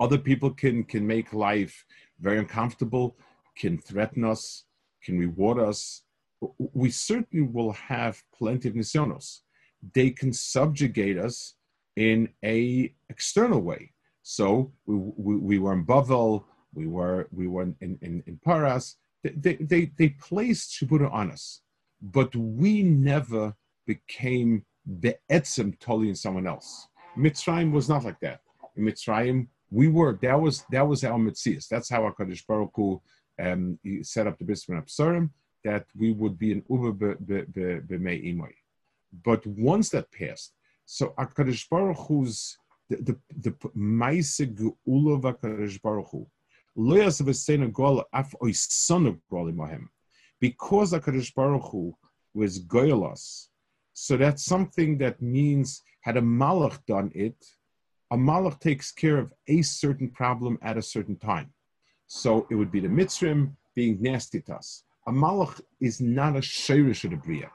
Other 0.00 0.18
people 0.18 0.50
can, 0.50 0.84
can 0.84 1.06
make 1.06 1.32
life 1.32 1.84
very 2.20 2.38
uncomfortable, 2.38 3.16
can 3.56 3.78
threaten 3.78 4.24
us, 4.24 4.64
can 5.04 5.18
reward 5.18 5.58
us. 5.58 6.02
We 6.56 6.90
certainly 6.90 7.46
will 7.46 7.72
have 7.72 8.22
plenty 8.36 8.68
of 8.68 8.74
nisyonos 8.74 9.42
they 9.94 10.10
can 10.10 10.32
subjugate 10.32 11.18
us 11.18 11.54
in 11.96 12.28
a 12.44 12.92
external 13.08 13.60
way. 13.60 13.92
So 14.22 14.72
we, 14.86 14.96
we, 14.96 15.36
we 15.36 15.58
were 15.58 15.72
in 15.72 15.84
Bavel, 15.84 16.44
we 16.74 16.86
were 16.86 17.28
we 17.32 17.46
were 17.48 17.62
in, 17.62 17.76
in, 17.80 18.22
in 18.26 18.40
Paras. 18.44 18.96
They, 19.22 19.54
they, 19.56 19.92
they 19.96 20.08
placed 20.08 20.72
Shibuda 20.72 21.12
on 21.12 21.30
us, 21.30 21.60
but 22.00 22.34
we 22.34 22.82
never 22.82 23.54
became 23.86 24.64
the 24.84 25.16
etzem 25.30 25.78
totally 25.78 26.08
in 26.08 26.16
someone 26.16 26.46
else. 26.46 26.88
Mitzrayim 27.16 27.70
was 27.72 27.88
not 27.88 28.04
like 28.04 28.18
that. 28.20 28.40
In 28.76 28.84
Mitzrayim, 28.84 29.46
we 29.70 29.88
were, 29.88 30.18
that 30.22 30.40
was 30.40 30.64
that 30.70 30.86
was 30.86 31.04
our 31.04 31.18
Mitzias. 31.18 31.68
That's 31.68 31.88
how 31.88 32.02
HaKadosh 32.02 32.46
Baruch 32.46 32.72
Hu 32.74 33.00
um, 33.40 33.78
set 34.02 34.26
up 34.26 34.38
the 34.38 34.44
Bisman 34.44 34.82
Absurim, 34.82 35.30
that 35.64 35.86
we 35.96 36.12
would 36.12 36.38
be 36.38 36.52
an 36.52 36.64
Uber 36.68 36.92
B'mei 36.92 38.34
Imoy. 38.34 38.52
But 39.24 39.46
once 39.46 39.90
that 39.90 40.10
passed, 40.10 40.52
so 40.86 41.14
Akadosh 41.18 41.68
Baruch 41.68 41.96
Hu's 42.08 42.58
the 42.88 43.16
the 43.38 43.54
Maise 43.74 44.38
Geula 44.38 45.14
of 45.16 45.22
Akadosh 45.22 45.80
Baruch 45.80 46.08
Hu, 46.10 46.26
Loyas 46.76 47.20
of 47.20 47.26
Esena 47.26 47.72
Gol 47.72 48.04
Af 48.12 48.34
of 48.34 49.20
Golim 49.30 49.88
because 50.40 50.92
Akadosh 50.92 51.34
Baruch 51.34 51.70
Hu 51.70 51.94
was 52.34 52.60
Goyalos. 52.60 53.48
So 53.94 54.16
that's 54.16 54.44
something 54.44 54.98
that 54.98 55.20
means 55.20 55.82
had 56.00 56.16
a 56.16 56.22
Malach 56.22 56.84
done 56.86 57.12
it, 57.14 57.36
a 58.10 58.16
Malach 58.16 58.58
takes 58.60 58.90
care 58.90 59.18
of 59.18 59.32
a 59.46 59.62
certain 59.62 60.10
problem 60.10 60.58
at 60.62 60.76
a 60.76 60.82
certain 60.82 61.16
time. 61.16 61.52
So 62.06 62.46
it 62.50 62.54
would 62.56 62.72
be 62.72 62.80
the 62.80 62.88
Mitzrim 62.88 63.52
being 63.74 64.00
nasty 64.00 64.40
to 64.42 64.54
us. 64.56 64.84
A 65.06 65.12
Malach 65.12 65.60
is 65.80 66.00
not 66.00 66.36
a 66.36 66.40
Shirish 66.40 67.04
of 67.04 67.10
the 67.10 67.16
Bria 67.16 67.50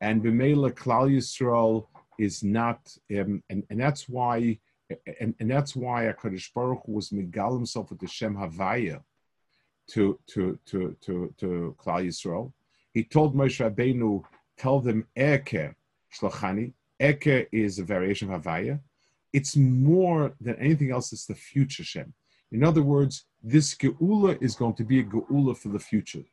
and 0.00 0.22
B'meila 0.22 0.72
Klal 0.72 1.10
Yisrael 1.10 1.86
is 2.18 2.42
not, 2.42 2.96
um, 3.18 3.42
and, 3.50 3.64
and 3.70 3.80
that's 3.80 4.08
why, 4.08 4.58
and, 5.20 5.34
and 5.40 5.50
that's 5.50 5.74
why 5.74 6.04
Hakadosh 6.04 6.52
Baruch 6.54 6.86
was 6.86 7.10
megal 7.10 7.54
himself 7.54 7.90
with 7.90 8.00
the 8.00 8.06
Shem 8.06 8.36
Havaya 8.36 9.02
to 9.88 10.18
to 10.26 10.58
to 10.66 10.96
to 11.00 11.34
to 11.38 11.76
Klal 11.78 12.06
Yisrael. 12.06 12.52
He 12.92 13.04
told 13.04 13.34
Moshe 13.34 13.58
Rabbeinu, 13.64 14.22
tell 14.56 14.80
them 14.80 15.06
Eke 15.16 15.74
Shlachani. 16.14 16.72
Eke 17.00 17.48
is 17.50 17.78
a 17.78 17.84
variation 17.84 18.30
of 18.30 18.42
Havaya. 18.42 18.80
It's 19.32 19.56
more 19.56 20.34
than 20.40 20.56
anything 20.56 20.90
else. 20.90 21.12
It's 21.12 21.26
the 21.26 21.34
future 21.34 21.84
Shem. 21.84 22.12
In 22.50 22.62
other 22.62 22.82
words, 22.82 23.24
this 23.42 23.74
Geula 23.74 24.40
is 24.42 24.54
going 24.54 24.74
to 24.74 24.84
be 24.84 25.00
a 25.00 25.04
Geula 25.04 25.56
for 25.56 25.68
the 25.68 25.78
future. 25.78 26.24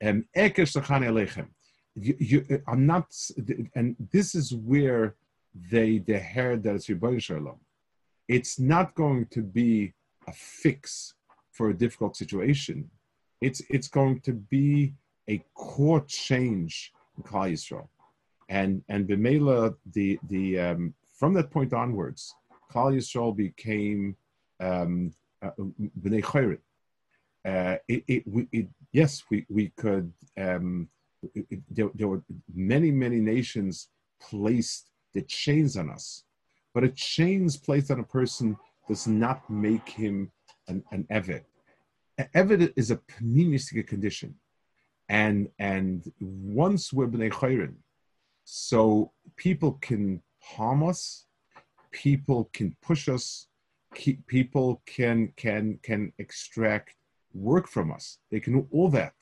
And 0.00 0.24
Eke 0.36 0.56
Shlachani 0.56 1.08
Alechem 1.08 1.48
you, 1.96 2.16
you, 2.18 2.62
I'm 2.68 2.86
not, 2.86 3.06
and 3.74 3.96
this 4.12 4.34
is 4.34 4.54
where 4.54 5.16
they 5.70 5.98
they 5.98 6.20
heard 6.20 6.62
that 6.62 6.74
it's 6.74 6.88
Rebbeinu 6.88 7.20
Shalom. 7.20 7.58
It's 8.28 8.58
not 8.58 8.94
going 8.94 9.26
to 9.30 9.42
be 9.42 9.94
a 10.28 10.32
fix 10.32 11.14
for 11.52 11.70
a 11.70 11.74
difficult 11.74 12.16
situation. 12.16 12.90
It's 13.40 13.62
it's 13.70 13.88
going 13.88 14.20
to 14.20 14.34
be 14.34 14.92
a 15.28 15.42
core 15.54 16.04
change 16.06 16.92
in 17.16 17.22
Klal 17.22 17.52
Yisrael, 17.52 17.88
and 18.48 18.82
and 18.88 19.08
B'meila 19.08 19.74
the 19.94 20.18
the 20.28 20.60
um, 20.60 20.94
from 21.18 21.32
that 21.34 21.50
point 21.50 21.72
onwards, 21.72 22.34
Klal 22.70 22.94
Yisrael 22.94 23.34
became 23.34 24.16
um, 24.60 25.12
uh, 25.42 25.50
b'nei 26.02 26.22
uh, 26.22 27.48
uh, 27.48 27.76
it, 27.88 28.04
it, 28.06 28.24
it, 28.52 28.68
yes, 28.92 29.24
we 29.30 29.46
we 29.48 29.72
could 29.76 30.12
um, 30.36 30.88
there, 31.70 31.90
there, 31.94 32.08
were 32.08 32.22
many, 32.54 32.90
many 32.90 33.20
nations 33.20 33.88
placed 34.20 34.90
the 35.14 35.22
chains 35.22 35.76
on 35.76 35.90
us. 35.90 36.24
But 36.74 36.84
a 36.84 36.88
chains 36.88 37.56
placed 37.56 37.90
on 37.90 38.00
a 38.00 38.04
person 38.04 38.56
does 38.88 39.06
not 39.06 39.48
make 39.48 39.88
him 39.88 40.30
an, 40.68 40.84
an 40.92 41.06
Eved. 41.10 41.44
Eved 42.34 42.72
is 42.76 42.90
a 42.90 43.00
pneumistic 43.22 43.86
condition. 43.86 44.34
And, 45.08 45.48
and 45.58 46.10
once 46.20 46.92
we're 46.92 47.06
B'nai 47.06 47.30
Chayrin, 47.30 47.76
so 48.44 49.12
people 49.36 49.72
can 49.80 50.22
harm 50.42 50.82
us, 50.82 51.26
people 51.92 52.50
can 52.52 52.76
push 52.82 53.08
us, 53.08 53.48
people 54.26 54.82
can, 54.86 55.32
can, 55.36 55.78
can 55.82 56.12
extract 56.18 56.94
work 57.32 57.68
from 57.68 57.92
us. 57.92 58.18
They 58.30 58.40
can 58.40 58.52
do 58.52 58.68
all 58.70 58.88
that 58.90 59.15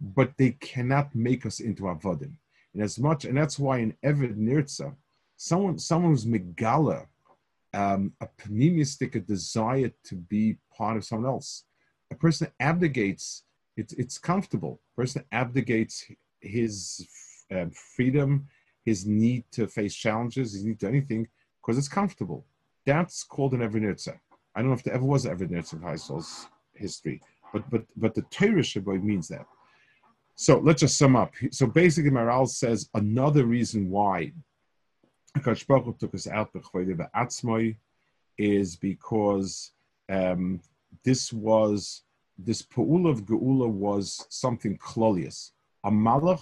but 0.00 0.32
they 0.36 0.52
cannot 0.52 1.14
make 1.14 1.44
us 1.46 1.60
into 1.60 1.84
avodim. 1.84 2.32
And 2.74 2.82
as 2.82 2.98
much, 2.98 3.24
and 3.24 3.36
that's 3.36 3.58
why 3.58 3.78
in 3.78 3.94
Eved 4.04 4.36
Nirtza, 4.36 4.94
someone, 5.36 5.78
someone 5.78 6.12
who's 6.12 6.26
megala, 6.26 7.06
um, 7.74 8.12
a 8.20 8.28
pneumistic, 8.48 9.14
a 9.14 9.20
desire 9.20 9.90
to 10.04 10.14
be 10.14 10.56
part 10.76 10.96
of 10.96 11.04
someone 11.04 11.30
else. 11.30 11.64
A 12.10 12.14
person 12.14 12.48
abdicates, 12.60 13.44
it's, 13.76 13.92
it's 13.94 14.18
comfortable. 14.18 14.80
A 14.94 15.00
person 15.00 15.24
abdicates 15.32 16.10
his 16.40 17.06
uh, 17.54 17.66
freedom, 17.94 18.46
his 18.84 19.06
need 19.06 19.44
to 19.52 19.66
face 19.66 19.94
challenges, 19.94 20.52
his 20.52 20.64
need 20.64 20.80
to 20.80 20.88
anything, 20.88 21.28
because 21.60 21.78
it's 21.78 21.88
comfortable. 21.88 22.46
That's 22.86 23.22
called 23.22 23.52
an 23.54 23.60
Eved 23.60 24.08
I 24.54 24.60
don't 24.60 24.70
know 24.70 24.76
if 24.76 24.82
there 24.82 24.94
ever 24.94 25.04
was 25.04 25.24
an 25.24 25.36
Eved 25.36 25.72
in 25.72 25.80
Heisel's 25.80 26.48
history, 26.74 27.20
but, 27.52 27.68
but, 27.70 27.84
but 27.96 28.14
the 28.14 28.22
Torah 28.22 28.62
Shabbat 28.62 29.02
means 29.02 29.28
that. 29.28 29.46
So 30.40 30.60
let's 30.60 30.82
just 30.82 30.96
sum 30.96 31.16
up. 31.16 31.34
So 31.50 31.66
basically, 31.66 32.12
Maharal 32.12 32.48
says 32.48 32.88
another 32.94 33.44
reason 33.44 33.90
why 33.90 34.32
Akash 35.36 35.66
Baruch 35.66 35.98
took 35.98 36.14
us 36.14 36.28
out 36.28 36.52
the 36.52 36.60
Atzmoi 37.16 37.76
is 38.38 38.76
because 38.76 39.72
um, 40.08 40.60
this 41.02 41.32
was 41.32 42.02
this 42.38 42.62
Pa'ul 42.62 43.10
of 43.10 43.24
Geula 43.24 43.68
was 43.68 44.26
something 44.28 44.78
klolius. 44.78 45.50
A 45.82 45.90
malach 45.90 46.40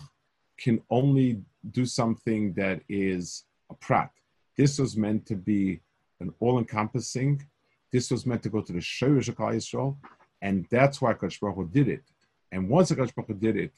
can 0.59 0.83
only 0.91 1.41
do 1.71 1.87
something 1.87 2.53
that 2.53 2.83
is 2.91 3.45
a 3.71 3.75
prat. 3.75 4.11
This 4.59 4.79
was 4.79 4.95
meant 4.95 5.25
to 5.25 5.37
be 5.37 5.81
an 6.21 6.35
all-encompassing. 6.41 7.43
This 7.91 8.11
was 8.11 8.27
meant 8.27 8.43
to 8.43 8.51
go 8.51 8.61
to 8.61 8.75
the 8.75 8.79
Shorish 8.79 9.35
Yisrael, 9.35 9.97
And 10.43 10.67
that's 10.71 11.01
why 11.01 11.15
Kodesh 11.15 11.41
Baruch 11.41 11.73
did 11.73 11.89
it. 11.89 12.05
And 12.53 12.69
once 12.69 12.93
Kodesh 12.93 13.15
Baruch 13.15 13.41
did 13.41 13.57
it, 13.57 13.73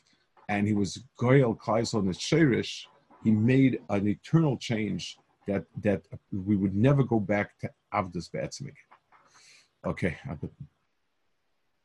and 0.48 0.66
he 0.66 0.74
was 0.74 1.02
Goyal 1.20 1.56
Klaisel 1.56 2.06
the 2.06 2.12
Sherish, 2.12 2.86
he 3.24 3.30
made 3.30 3.80
an 3.90 4.08
eternal 4.08 4.56
change 4.56 5.18
that 5.46 5.64
that 5.82 6.02
we 6.32 6.56
would 6.56 6.74
never 6.74 7.02
go 7.02 7.18
back 7.18 7.58
to 7.60 7.70
Avdus 7.92 8.30
Be'etzim 8.30 8.70
Okay, 9.86 10.16